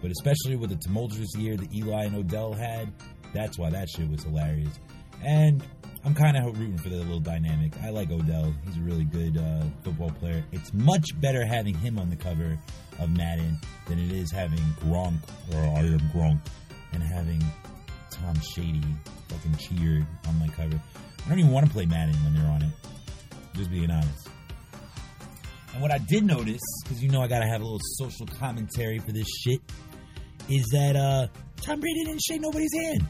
But 0.00 0.10
especially 0.10 0.56
with 0.56 0.70
the 0.70 0.76
tumultuous 0.76 1.34
year 1.36 1.56
that 1.56 1.72
Eli 1.74 2.04
and 2.04 2.16
Odell 2.16 2.52
had, 2.52 2.92
that's 3.32 3.58
why 3.58 3.70
that 3.70 3.88
shit 3.88 4.08
was 4.08 4.22
hilarious. 4.22 4.78
And 5.22 5.62
I'm 6.04 6.14
kind 6.14 6.36
of 6.36 6.58
rooting 6.58 6.76
for 6.76 6.90
the 6.90 6.96
little 6.96 7.20
dynamic. 7.20 7.72
I 7.82 7.88
like 7.88 8.10
Odell. 8.10 8.54
He's 8.66 8.76
a 8.76 8.80
really 8.80 9.04
good 9.04 9.38
uh, 9.38 9.64
football 9.82 10.10
player. 10.10 10.44
It's 10.52 10.74
much 10.74 11.18
better 11.20 11.46
having 11.46 11.74
him 11.74 11.98
on 11.98 12.10
the 12.10 12.16
cover 12.16 12.58
of 12.98 13.10
Madden 13.16 13.58
than 13.88 13.98
it 13.98 14.12
is 14.12 14.30
having 14.30 14.60
Gronk, 14.80 15.18
or 15.54 15.60
I 15.60 15.80
am 15.80 16.00
Gronk, 16.14 16.40
and 16.92 17.02
having 17.02 17.42
Tom 18.10 18.38
Shady 18.40 18.82
fucking 19.28 19.56
cheered 19.56 20.06
on 20.28 20.38
my 20.38 20.48
cover. 20.48 20.78
I 21.24 21.28
don't 21.28 21.38
even 21.38 21.50
want 21.50 21.66
to 21.66 21.72
play 21.72 21.86
Madden 21.86 22.14
when 22.22 22.34
they're 22.34 22.50
on 22.50 22.62
it. 22.62 22.70
Just 23.54 23.70
being 23.70 23.90
honest. 23.90 24.28
And 25.72 25.82
what 25.82 25.90
I 25.90 25.98
did 25.98 26.24
notice, 26.24 26.60
because 26.82 27.02
you 27.02 27.10
know 27.10 27.20
I 27.20 27.28
gotta 27.28 27.46
have 27.46 27.60
a 27.60 27.64
little 27.64 27.80
social 27.98 28.26
commentary 28.26 28.98
for 28.98 29.12
this 29.12 29.26
shit, 29.42 29.60
is 30.48 30.64
that 30.72 30.96
uh, 30.96 31.26
Tom 31.62 31.80
Brady 31.80 32.04
didn't 32.04 32.22
shake 32.22 32.40
nobody's 32.40 32.72
hand. 32.74 33.04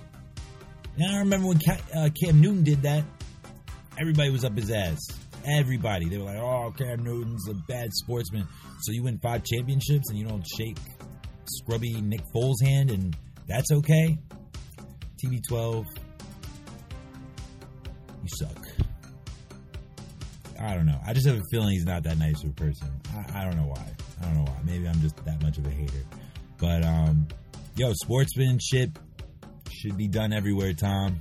Now 0.96 1.16
I 1.16 1.18
remember 1.18 1.48
when 1.48 1.58
Cam, 1.58 1.78
uh, 1.94 2.08
Cam 2.22 2.40
Newton 2.40 2.62
did 2.62 2.82
that, 2.82 3.04
everybody 4.00 4.30
was 4.30 4.44
up 4.44 4.56
his 4.56 4.70
ass. 4.70 5.00
Everybody. 5.46 6.08
They 6.08 6.16
were 6.16 6.24
like, 6.24 6.38
oh, 6.38 6.72
Cam 6.78 7.02
Newton's 7.02 7.48
a 7.50 7.54
bad 7.54 7.92
sportsman. 7.92 8.46
So 8.80 8.92
you 8.92 9.02
win 9.02 9.18
five 9.18 9.44
championships 9.44 10.08
and 10.08 10.18
you 10.18 10.26
don't 10.26 10.46
shake 10.56 10.78
scrubby 11.46 12.00
Nick 12.00 12.20
Foles' 12.34 12.62
hand 12.62 12.90
and 12.90 13.16
that's 13.46 13.70
okay? 13.72 14.16
TB12, 15.22 15.84
you 18.22 18.28
suck. 18.38 18.63
I 20.64 20.74
don't 20.74 20.86
know. 20.86 20.98
I 21.06 21.12
just 21.12 21.26
have 21.26 21.36
a 21.36 21.42
feeling 21.50 21.72
he's 21.72 21.84
not 21.84 22.04
that 22.04 22.16
nice 22.16 22.42
of 22.42 22.50
a 22.50 22.52
person. 22.54 22.88
I, 23.14 23.40
I 23.40 23.44
don't 23.44 23.56
know 23.56 23.66
why. 23.66 23.86
I 24.22 24.24
don't 24.24 24.36
know 24.36 24.44
why. 24.44 24.56
Maybe 24.64 24.88
I'm 24.88 24.98
just 25.02 25.22
that 25.26 25.42
much 25.42 25.58
of 25.58 25.66
a 25.66 25.70
hater. 25.70 25.92
But, 26.58 26.82
um, 26.82 27.28
yo, 27.76 27.92
sportsmanship 27.92 28.98
should 29.70 29.98
be 29.98 30.08
done 30.08 30.32
everywhere, 30.32 30.72
Tom. 30.72 31.20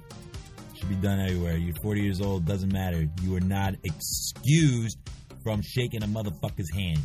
Should 0.79 0.87
be 0.87 0.95
done 0.95 1.19
everywhere. 1.19 1.57
You're 1.57 1.75
40 1.83 2.01
years 2.01 2.21
old, 2.21 2.45
doesn't 2.45 2.71
matter. 2.71 3.05
You 3.21 3.35
are 3.35 3.41
not 3.41 3.73
excused 3.83 4.97
from 5.43 5.61
shaking 5.61 6.03
a 6.03 6.07
motherfucker's 6.07 6.71
hand. 6.73 7.01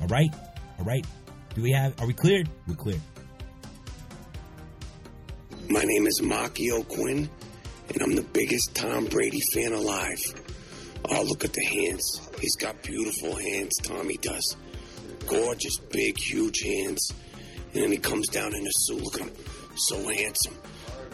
All 0.00 0.08
right? 0.08 0.34
All 0.80 0.84
right? 0.84 1.06
Do 1.54 1.62
we 1.62 1.70
have, 1.70 1.94
are 2.00 2.08
we 2.08 2.14
cleared? 2.14 2.48
We're 2.66 2.74
clear. 2.74 2.98
My 5.68 5.84
name 5.84 6.08
is 6.08 6.20
Makio 6.20 6.86
Quinn, 6.88 7.30
and 7.88 8.02
I'm 8.02 8.16
the 8.16 8.26
biggest 8.32 8.74
Tom 8.74 9.06
Brady 9.06 9.40
fan 9.54 9.72
alive. 9.72 10.41
Oh, 11.14 11.22
look 11.24 11.44
at 11.44 11.52
the 11.52 11.64
hands. 11.64 12.20
He's 12.40 12.56
got 12.56 12.82
beautiful 12.82 13.36
hands, 13.36 13.76
Tommy 13.82 14.16
does. 14.22 14.56
Gorgeous, 15.26 15.76
big, 15.90 16.18
huge 16.18 16.60
hands. 16.60 17.12
And 17.74 17.82
then 17.82 17.92
he 17.92 17.98
comes 17.98 18.28
down 18.28 18.54
in 18.54 18.66
a 18.66 18.70
suit. 18.72 19.02
Look 19.02 19.20
at 19.20 19.28
him. 19.28 19.32
So 19.76 20.08
handsome. 20.08 20.56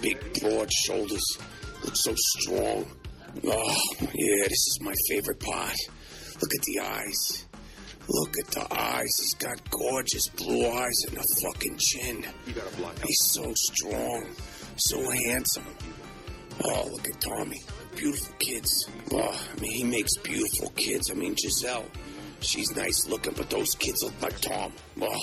Big, 0.00 0.18
broad 0.40 0.72
shoulders. 0.72 1.24
Looks 1.84 2.04
so 2.04 2.14
strong. 2.16 2.86
Oh, 3.44 3.76
yeah, 4.00 4.44
this 4.44 4.52
is 4.52 4.78
my 4.80 4.94
favorite 5.08 5.40
part. 5.40 5.76
Look 6.40 6.54
at 6.54 6.62
the 6.62 6.80
eyes. 6.80 7.46
Look 8.08 8.34
at 8.38 8.46
the 8.52 8.66
eyes. 8.74 9.16
He's 9.18 9.34
got 9.34 9.70
gorgeous 9.70 10.28
blue 10.28 10.66
eyes 10.68 11.04
and 11.08 11.18
a 11.18 11.24
fucking 11.42 11.76
chin. 11.76 12.24
He's 13.04 13.32
so 13.32 13.52
strong, 13.54 14.26
so 14.76 15.10
handsome. 15.10 15.66
Oh, 16.64 16.88
look 16.90 17.08
at 17.08 17.20
Tommy. 17.20 17.60
Beautiful 17.98 18.34
kids. 18.38 18.88
Oh, 19.12 19.48
I 19.56 19.60
mean, 19.60 19.72
he 19.72 19.84
makes 19.84 20.16
beautiful 20.18 20.70
kids. 20.70 21.10
I 21.10 21.14
mean, 21.14 21.34
Gisele, 21.34 21.84
she's 22.40 22.74
nice 22.76 23.08
looking, 23.08 23.32
but 23.34 23.50
those 23.50 23.74
kids 23.74 24.02
look 24.04 24.14
like 24.22 24.40
Tom. 24.40 24.72
Oh, 25.02 25.20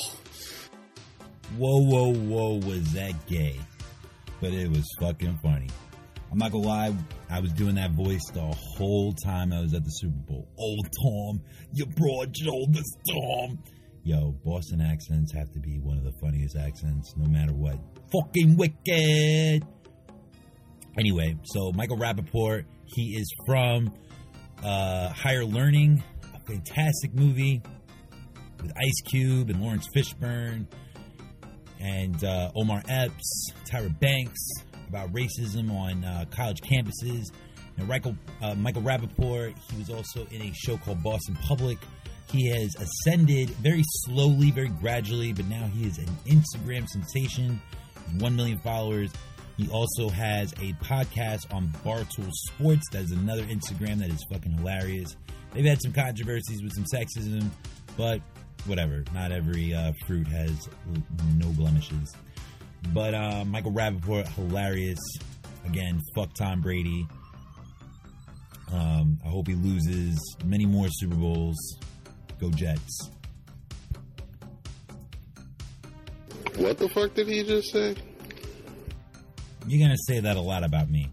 Whoa, 1.57 1.79
whoa, 1.79 2.13
whoa, 2.13 2.55
was 2.55 2.91
that 2.93 3.27
gay? 3.27 3.57
But 4.41 4.51
it 4.51 4.69
was 4.69 4.85
fucking 4.99 5.39
funny. 5.41 5.69
I'm 6.29 6.37
not 6.37 6.51
gonna 6.51 6.67
lie, 6.67 6.93
I 7.29 7.39
was 7.39 7.53
doing 7.53 7.75
that 7.75 7.91
voice 7.91 8.29
the 8.33 8.41
whole 8.41 9.13
time 9.13 9.53
I 9.53 9.61
was 9.61 9.73
at 9.73 9.85
the 9.85 9.89
Super 9.91 10.19
Bowl. 10.27 10.47
Old 10.57 10.85
Tom, 11.01 11.41
you 11.71 11.85
broad 11.85 12.35
shoulders, 12.35 12.97
Tom. 13.09 13.59
Yo, 14.03 14.35
Boston 14.43 14.81
accents 14.81 15.31
have 15.33 15.49
to 15.53 15.59
be 15.59 15.79
one 15.79 15.97
of 15.97 16.03
the 16.03 16.11
funniest 16.21 16.57
accents, 16.57 17.13
no 17.15 17.29
matter 17.29 17.53
what. 17.53 17.77
Fucking 18.11 18.57
wicked. 18.57 19.65
Anyway, 20.97 21.35
so 21.43 21.71
Michael 21.73 21.97
Rapaport, 21.97 22.65
he 22.85 23.17
is 23.17 23.33
from 23.45 23.91
uh, 24.63 25.09
Higher 25.09 25.43
Learning, 25.43 26.01
a 26.33 26.39
fantastic 26.39 27.13
movie 27.13 27.61
with 28.61 28.71
Ice 28.77 29.01
Cube 29.09 29.49
and 29.49 29.61
Laurence 29.61 29.87
Fishburne 29.95 30.65
and 31.81 32.23
uh, 32.23 32.51
Omar 32.55 32.81
Epps, 32.87 33.51
Tyra 33.69 33.97
Banks 33.99 34.39
about 34.87 35.11
racism 35.11 35.71
on 35.71 36.03
uh, 36.05 36.25
college 36.31 36.61
campuses. 36.61 37.25
Now, 37.77 37.85
Michael, 37.85 38.15
uh, 38.41 38.55
Michael 38.55 38.81
Rapaport, 38.81 39.55
he 39.69 39.77
was 39.77 39.89
also 39.89 40.25
in 40.31 40.41
a 40.41 40.53
show 40.53 40.77
called 40.77 41.03
Boston 41.03 41.35
Public. 41.41 41.77
He 42.31 42.49
has 42.49 42.73
ascended 42.75 43.49
very 43.49 43.83
slowly, 44.05 44.51
very 44.51 44.69
gradually, 44.69 45.33
but 45.33 45.45
now 45.47 45.67
he 45.67 45.85
is 45.85 45.97
an 45.97 46.07
Instagram 46.25 46.87
sensation. 46.87 47.61
1 48.19 48.35
million 48.35 48.59
followers. 48.59 49.11
He 49.57 49.69
also 49.69 50.09
has 50.09 50.51
a 50.53 50.73
podcast 50.83 51.53
on 51.53 51.67
Barstool 51.85 52.29
Sports. 52.31 52.83
That 52.91 53.03
is 53.03 53.11
another 53.11 53.43
Instagram 53.43 53.99
that 53.99 54.09
is 54.09 54.23
fucking 54.31 54.51
hilarious. 54.51 55.15
They've 55.53 55.65
had 55.65 55.81
some 55.81 55.93
controversies 55.93 56.61
with 56.61 56.73
some 56.73 56.85
sexism, 56.93 57.49
but 57.95 58.21
whatever. 58.65 59.05
Not 59.13 59.31
every 59.31 59.73
uh, 59.73 59.93
fruit 60.05 60.27
has 60.27 60.67
no 61.37 61.47
blemishes. 61.49 62.13
But 62.93 63.13
uh, 63.13 63.45
Michael 63.45 63.71
Rapaport, 63.71 64.27
hilarious. 64.29 64.99
Again, 65.65 66.01
fuck 66.15 66.33
Tom 66.33 66.61
Brady. 66.61 67.07
Um, 68.73 69.19
I 69.23 69.29
hope 69.29 69.47
he 69.47 69.55
loses 69.55 70.19
many 70.43 70.65
more 70.65 70.87
Super 70.89 71.15
Bowls. 71.15 71.55
Go 72.39 72.51
Jets. 72.51 73.09
What 76.57 76.77
the 76.77 76.89
fuck 76.89 77.13
did 77.13 77.27
he 77.27 77.43
just 77.43 77.71
say? 77.71 77.95
You're 79.67 79.81
gonna 79.81 79.97
say 80.07 80.19
that 80.19 80.37
a 80.37 80.41
lot 80.41 80.63
about 80.63 80.89
me. 80.89 81.09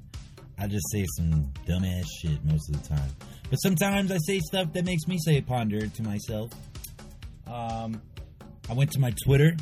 I 0.58 0.66
just 0.66 0.90
say 0.92 1.06
some 1.16 1.52
dumbass 1.66 2.04
shit 2.20 2.44
most 2.44 2.68
of 2.68 2.82
the 2.82 2.88
time. 2.88 3.10
But 3.50 3.56
sometimes 3.56 4.12
I 4.12 4.18
say 4.18 4.40
stuff 4.40 4.72
that 4.74 4.84
makes 4.84 5.06
me 5.06 5.18
say 5.18 5.40
ponder 5.40 5.86
to 5.86 6.02
myself. 6.02 6.50
Um, 7.46 8.00
I 8.68 8.74
went 8.74 8.92
to 8.92 9.00
my 9.00 9.12
Twitter 9.24 9.56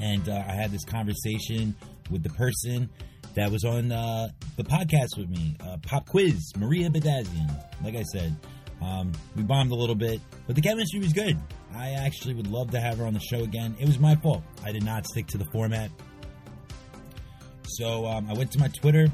and 0.00 0.28
uh, 0.28 0.44
I 0.48 0.52
had 0.52 0.70
this 0.70 0.84
conversation 0.84 1.74
with 2.10 2.22
the 2.22 2.30
person 2.30 2.88
that 3.34 3.50
was 3.50 3.64
on 3.64 3.92
uh, 3.92 4.28
the 4.56 4.64
podcast 4.64 5.16
with 5.16 5.28
me, 5.28 5.56
uh, 5.64 5.76
Pop 5.82 6.06
Quiz, 6.06 6.52
Maria 6.56 6.90
Bedazian. 6.90 7.50
Like 7.84 7.94
I 7.94 8.02
said, 8.02 8.34
um, 8.82 9.12
we 9.36 9.42
bombed 9.42 9.70
a 9.70 9.74
little 9.74 9.94
bit, 9.94 10.20
but 10.46 10.56
the 10.56 10.62
chemistry 10.62 11.00
was 11.00 11.12
good. 11.12 11.38
I 11.74 11.90
actually 11.90 12.34
would 12.34 12.46
love 12.46 12.70
to 12.72 12.80
have 12.80 12.98
her 12.98 13.06
on 13.06 13.14
the 13.14 13.20
show 13.20 13.42
again. 13.42 13.76
It 13.78 13.86
was 13.86 13.98
my 13.98 14.16
fault. 14.16 14.42
I 14.64 14.72
did 14.72 14.84
not 14.84 15.06
stick 15.06 15.26
to 15.28 15.38
the 15.38 15.46
format. 15.52 15.90
So 17.76 18.06
um, 18.06 18.28
I 18.30 18.32
went 18.32 18.50
to 18.52 18.58
my 18.58 18.68
Twitter 18.68 19.06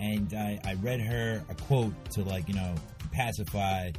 and 0.00 0.32
I, 0.34 0.58
I 0.64 0.74
read 0.74 1.00
her 1.00 1.42
a 1.48 1.54
quote 1.54 1.92
to 2.12 2.22
like 2.22 2.48
you 2.48 2.54
know 2.54 2.74
pacify 3.12 3.90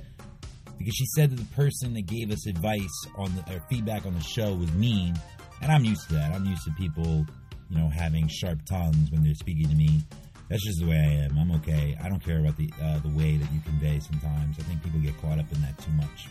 because 0.78 0.94
she 0.94 1.06
said 1.16 1.32
that 1.32 1.38
the 1.38 1.56
person 1.56 1.94
that 1.94 2.06
gave 2.06 2.32
us 2.32 2.48
advice 2.48 3.06
on 3.18 3.34
the 3.36 3.56
or 3.56 3.62
feedback 3.70 4.06
on 4.06 4.14
the 4.14 4.24
show 4.24 4.54
was 4.54 4.72
mean, 4.74 5.16
and 5.62 5.72
I'm 5.72 5.86
used 5.86 6.08
to 6.10 6.16
that. 6.16 6.34
I'm 6.34 6.46
used 6.46 6.64
to 6.66 6.72
people 6.72 7.26
you 7.70 7.78
know 7.78 7.90
having 7.90 8.28
sharp 8.28 8.60
tongues 8.66 9.12
when 9.12 9.24
they're 9.24 9.36
speaking 9.36 9.70
to 9.70 9.76
me. 9.76 10.02
That's 10.50 10.64
just 10.64 10.80
the 10.80 10.88
way 10.88 10.98
I 10.98 11.26
am. 11.26 11.40
I'm 11.40 11.52
okay. 11.58 11.98
I 12.04 12.08
don't 12.08 12.24
care 12.24 12.40
about 12.40 12.58
the 12.58 12.70
uh, 12.82 13.00
the 13.00 13.10
way 13.10 13.38
that 13.38 13.52
you 13.54 13.60
convey. 13.62 14.00
Sometimes 14.00 14.60
I 14.60 14.64
think 14.64 14.84
people 14.84 15.00
get 15.00 15.20
caught 15.22 15.40
up 15.40 15.52
in 15.52 15.62
that 15.62 15.78
too 15.80 15.92
much. 15.94 16.28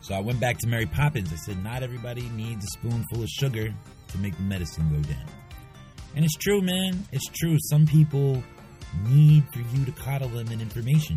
So 0.00 0.14
I 0.14 0.20
went 0.20 0.40
back 0.40 0.56
to 0.58 0.68
Mary 0.68 0.86
Poppins. 0.86 1.30
I 1.32 1.36
said, 1.36 1.62
not 1.62 1.82
everybody 1.82 2.22
needs 2.30 2.64
a 2.64 2.68
spoonful 2.68 3.22
of 3.22 3.28
sugar 3.28 3.74
to 4.08 4.18
make 4.18 4.34
the 4.36 4.42
medicine 4.42 4.88
go 4.88 5.06
down. 5.06 5.37
And 6.18 6.24
it's 6.24 6.34
true, 6.34 6.60
man. 6.60 7.06
It's 7.12 7.28
true. 7.28 7.56
Some 7.60 7.86
people 7.86 8.42
need 9.06 9.44
for 9.52 9.60
you 9.60 9.84
to 9.84 9.92
coddle 9.92 10.28
them 10.28 10.48
in 10.48 10.60
information. 10.60 11.16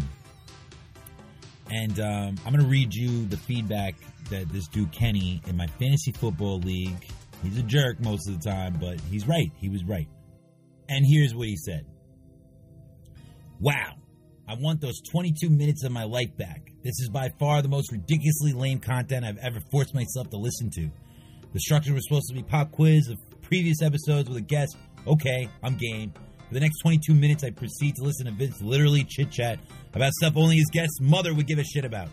And 1.71 1.99
um, 1.99 2.35
I'm 2.45 2.53
going 2.53 2.63
to 2.63 2.69
read 2.69 2.93
you 2.93 3.25
the 3.25 3.37
feedback 3.37 3.95
that 4.29 4.49
this 4.49 4.67
dude 4.67 4.91
Kenny 4.91 5.41
in 5.47 5.57
my 5.57 5.65
fantasy 5.65 6.11
football 6.11 6.59
league. 6.59 7.03
He's 7.41 7.57
a 7.57 7.63
jerk 7.63 7.99
most 7.99 8.29
of 8.29 8.39
the 8.39 8.47
time, 8.47 8.77
but 8.79 9.01
he's 9.09 9.27
right. 9.27 9.51
He 9.55 9.69
was 9.69 9.83
right. 9.83 10.07
And 10.87 11.03
here's 11.03 11.33
what 11.33 11.47
he 11.47 11.55
said 11.55 11.87
Wow, 13.59 13.95
I 14.47 14.53
want 14.53 14.81
those 14.81 15.01
22 15.09 15.49
minutes 15.49 15.83
of 15.83 15.91
my 15.91 16.03
life 16.03 16.37
back. 16.37 16.69
This 16.83 16.99
is 16.99 17.09
by 17.09 17.31
far 17.39 17.63
the 17.63 17.69
most 17.69 17.91
ridiculously 17.91 18.53
lame 18.53 18.77
content 18.77 19.25
I've 19.25 19.39
ever 19.39 19.61
forced 19.71 19.95
myself 19.95 20.29
to 20.29 20.37
listen 20.37 20.69
to. 20.75 20.91
The 21.53 21.59
structure 21.59 21.91
was 21.91 22.03
supposed 22.07 22.27
to 22.29 22.35
be 22.35 22.43
pop 22.43 22.71
quiz 22.71 23.11
previous 23.51 23.81
episodes 23.81 24.29
with 24.29 24.37
a 24.37 24.41
guest. 24.41 24.77
Okay, 25.05 25.49
I'm 25.61 25.75
game. 25.75 26.13
For 26.47 26.53
the 26.53 26.61
next 26.61 26.79
22 26.83 27.13
minutes, 27.13 27.43
I 27.43 27.49
proceed 27.49 27.97
to 27.97 28.01
listen 28.01 28.25
to 28.27 28.31
Vince 28.31 28.61
literally 28.61 29.03
chit 29.03 29.29
chat 29.29 29.59
about 29.93 30.13
stuff 30.13 30.37
only 30.37 30.55
his 30.55 30.69
guest's 30.71 31.01
mother 31.01 31.33
would 31.33 31.47
give 31.47 31.59
a 31.59 31.63
shit 31.65 31.83
about. 31.83 32.07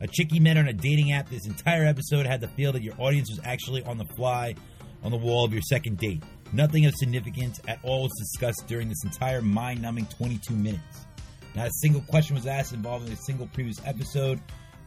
A 0.00 0.08
chick 0.08 0.26
he 0.32 0.40
met 0.40 0.56
on 0.56 0.66
a 0.66 0.72
dating 0.72 1.12
app. 1.12 1.30
This 1.30 1.46
entire 1.46 1.84
episode 1.84 2.26
had 2.26 2.40
the 2.40 2.48
feel 2.48 2.72
that 2.72 2.82
your 2.82 2.94
audience 2.98 3.30
was 3.30 3.38
actually 3.44 3.84
on 3.84 3.96
the 3.96 4.06
fly 4.16 4.56
on 5.04 5.12
the 5.12 5.16
wall 5.16 5.44
of 5.44 5.52
your 5.52 5.62
second 5.62 5.98
date. 5.98 6.24
Nothing 6.52 6.86
of 6.86 6.94
significance 6.96 7.60
at 7.68 7.78
all 7.84 8.02
was 8.02 8.12
discussed 8.18 8.64
during 8.66 8.88
this 8.88 9.04
entire 9.04 9.40
mind 9.40 9.80
numbing 9.80 10.06
22 10.06 10.52
minutes. 10.52 11.06
Not 11.54 11.68
a 11.68 11.72
single 11.74 12.00
question 12.00 12.34
was 12.34 12.48
asked 12.48 12.72
involving 12.72 13.12
a 13.12 13.16
single 13.24 13.46
previous 13.52 13.80
episode 13.86 14.40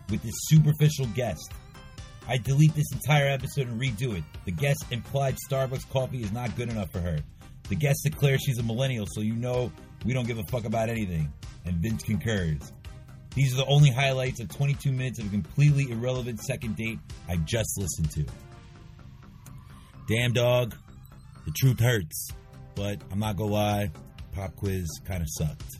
with 0.10 0.22
this 0.24 0.36
superficial 0.50 1.06
guest. 1.16 1.54
I 2.28 2.38
delete 2.38 2.74
this 2.74 2.92
entire 2.92 3.28
episode 3.28 3.68
and 3.68 3.80
redo 3.80 4.18
it. 4.18 4.24
The 4.46 4.52
guest 4.52 4.86
implied 4.92 5.36
Starbucks 5.50 5.90
coffee 5.90 6.24
is 6.24 6.32
not 6.32 6.56
good 6.56 6.70
enough 6.70 6.92
for 6.92 7.00
her. 7.00 7.20
The 7.70 7.76
guest 7.76 8.00
declares 8.04 8.42
she's 8.44 8.58
a 8.58 8.64
millennial, 8.64 9.06
so 9.08 9.22
you 9.22 9.36
know 9.36 9.72
we 10.06 10.14
don't 10.14 10.26
give 10.28 10.40
a 10.40 10.44
fuck 10.50 10.66
about 10.66 10.90
anything. 10.90 11.32
And 11.66 11.76
Vince 11.78 12.04
concurs. 12.04 12.72
These 13.36 13.54
are 13.54 13.58
the 13.58 13.66
only 13.66 13.92
highlights 13.92 14.40
of 14.40 14.50
22 14.50 14.92
minutes 14.92 15.20
of 15.20 15.28
a 15.28 15.30
completely 15.30 15.92
irrelevant 15.92 16.40
second 16.40 16.78
date 16.78 17.00
I 17.28 17.38
just 17.38 17.78
listened 17.78 18.12
to. 18.12 18.26
Damn 20.08 20.34
dog, 20.34 20.76
the 21.46 21.52
truth 21.52 21.80
hurts, 21.80 22.30
but 22.76 23.02
I'm 23.12 23.20
not 23.20 23.36
gonna 23.36 23.52
lie, 23.52 23.92
pop 24.32 24.56
quiz 24.56 24.88
kind 25.06 25.22
of 25.22 25.28
sucked. 25.30 25.80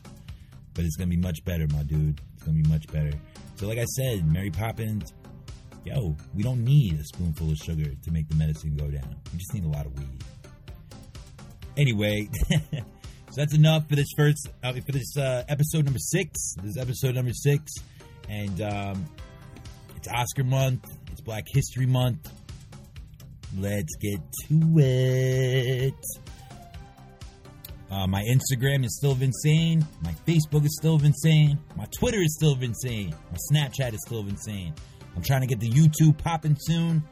But 0.74 0.84
it's 0.84 0.96
gonna 0.96 1.08
be 1.08 1.16
much 1.16 1.44
better, 1.44 1.66
my 1.72 1.82
dude. 1.82 2.20
It's 2.34 2.42
gonna 2.42 2.60
be 2.60 2.68
much 2.68 2.86
better. 2.88 3.12
So, 3.54 3.66
like 3.66 3.78
I 3.78 3.84
said, 3.84 4.30
Mary 4.30 4.50
Poppins, 4.50 5.12
yo, 5.86 6.16
we 6.34 6.42
don't 6.42 6.64
need 6.64 6.98
a 6.98 7.04
spoonful 7.04 7.50
of 7.50 7.56
sugar 7.56 7.84
to 8.02 8.10
make 8.10 8.28
the 8.28 8.34
medicine 8.34 8.76
go 8.76 8.86
down. 8.88 9.16
We 9.32 9.38
just 9.38 9.54
need 9.54 9.64
a 9.64 9.68
lot 9.68 9.86
of 9.86 9.96
weed. 9.96 10.24
Anyway, 11.76 12.28
so 12.50 13.36
that's 13.36 13.54
enough 13.54 13.88
for 13.88 13.94
this 13.94 14.08
first 14.16 14.48
uh, 14.64 14.72
for 14.72 14.92
this 14.92 15.16
uh, 15.16 15.44
episode 15.48 15.84
number 15.84 16.00
six. 16.00 16.54
This 16.60 16.72
is 16.72 16.76
episode 16.76 17.14
number 17.14 17.32
six, 17.32 17.72
and 18.28 18.60
um, 18.62 19.06
it's 19.94 20.08
Oscar 20.08 20.44
month. 20.44 20.84
It's 21.12 21.20
Black 21.20 21.44
History 21.46 21.86
Month. 21.86 22.32
Let's 23.56 23.94
get 23.96 24.18
to 24.48 24.78
it. 24.78 25.94
Uh, 27.88 28.06
my 28.08 28.22
Instagram 28.24 28.84
is 28.84 28.96
still 28.96 29.16
insane. 29.20 29.86
My 30.02 30.12
Facebook 30.26 30.64
is 30.64 30.76
still 30.76 31.00
insane. 31.04 31.58
My 31.76 31.86
Twitter 31.96 32.18
is 32.18 32.34
still 32.34 32.60
insane. 32.60 33.14
My 33.30 33.38
Snapchat 33.52 33.94
is 33.94 34.00
still 34.04 34.26
insane. 34.26 34.74
I'm 35.16 35.22
trying 35.22 35.40
to 35.40 35.46
get 35.46 35.60
the 35.60 35.70
YouTube 35.70 36.18
popping 36.18 36.56
soon. 36.60 37.02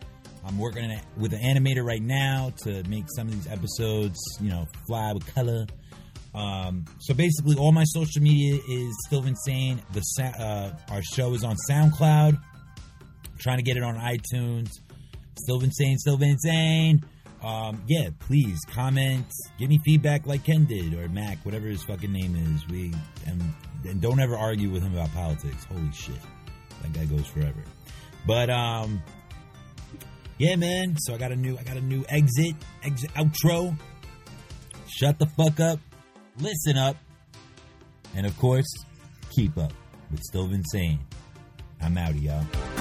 I'm 0.47 0.59
working 0.59 0.95
with 1.17 1.33
an 1.33 1.41
animator 1.41 1.83
right 1.85 2.03
now 2.03 2.53
to 2.65 2.83
make 2.85 3.07
some 3.17 3.29
of 3.29 3.35
these 3.35 3.51
episodes, 3.51 4.19
you 4.41 4.51
know, 4.51 4.69
fly 4.87 5.13
with 5.15 5.35
color. 5.35 5.67
Um, 6.35 6.85
so 7.01 7.15
basically, 7.15 7.57
all 7.57 7.73
my 7.73 7.85
social 7.85 8.21
media 8.21 8.61
is 8.69 8.95
still 9.07 9.25
insane. 9.25 9.81
The 9.93 10.03
uh, 10.39 10.93
our 10.93 11.01
show 11.03 11.33
is 11.33 11.45
on 11.45 11.57
SoundCloud. 11.71 12.35
I'm 12.35 13.39
trying 13.39 13.59
to 13.59 13.63
get 13.63 13.77
it 13.77 13.83
on 13.83 13.95
iTunes. 13.95 14.69
Still 15.39 15.63
insane, 15.63 15.97
still 15.99 16.23
insane. 16.23 17.05
Um, 17.43 17.83
yeah, 17.87 18.09
please 18.21 18.59
comment, 18.73 19.27
give 19.59 19.69
me 19.69 19.79
feedback 19.85 20.27
like 20.27 20.45
Ken 20.45 20.65
did 20.65 20.95
or 20.95 21.09
Mac, 21.09 21.45
whatever 21.45 21.67
his 21.67 21.83
fucking 21.83 22.11
name 22.11 22.35
is. 22.37 22.67
We 22.69 22.93
and, 23.27 23.43
and 23.87 24.01
don't 24.01 24.19
ever 24.19 24.35
argue 24.35 24.71
with 24.71 24.83
him 24.83 24.95
about 24.95 25.13
politics. 25.13 25.65
Holy 25.65 25.93
shit, 25.93 26.17
that 26.83 26.93
guy 26.93 27.05
goes 27.05 27.27
forever. 27.27 27.63
But 28.27 28.51
um, 28.51 29.03
yeah, 30.39 30.57
man. 30.57 30.97
So 30.99 31.15
I 31.15 31.19
got 31.19 31.33
a 31.33 31.37
new, 31.37 31.57
I 31.59 31.63
got 31.63 31.77
a 31.77 31.81
new 31.81 32.05
exit, 32.09 32.55
exit 32.83 33.11
outro. 33.15 33.77
Shut 34.89 35.19
the 35.19 35.27
fuck 35.27 35.61
up, 35.61 35.81
listen 36.39 36.77
up, 36.77 36.97
and 38.15 38.27
of 38.27 38.39
course, 38.39 38.67
keep 39.35 39.57
up 39.59 39.73
with 40.11 40.21
Still 40.21 40.53
Insane. 40.53 41.01
I'm 41.81 41.99
out, 41.99 42.11
of 42.11 42.23
y'all. 42.23 42.74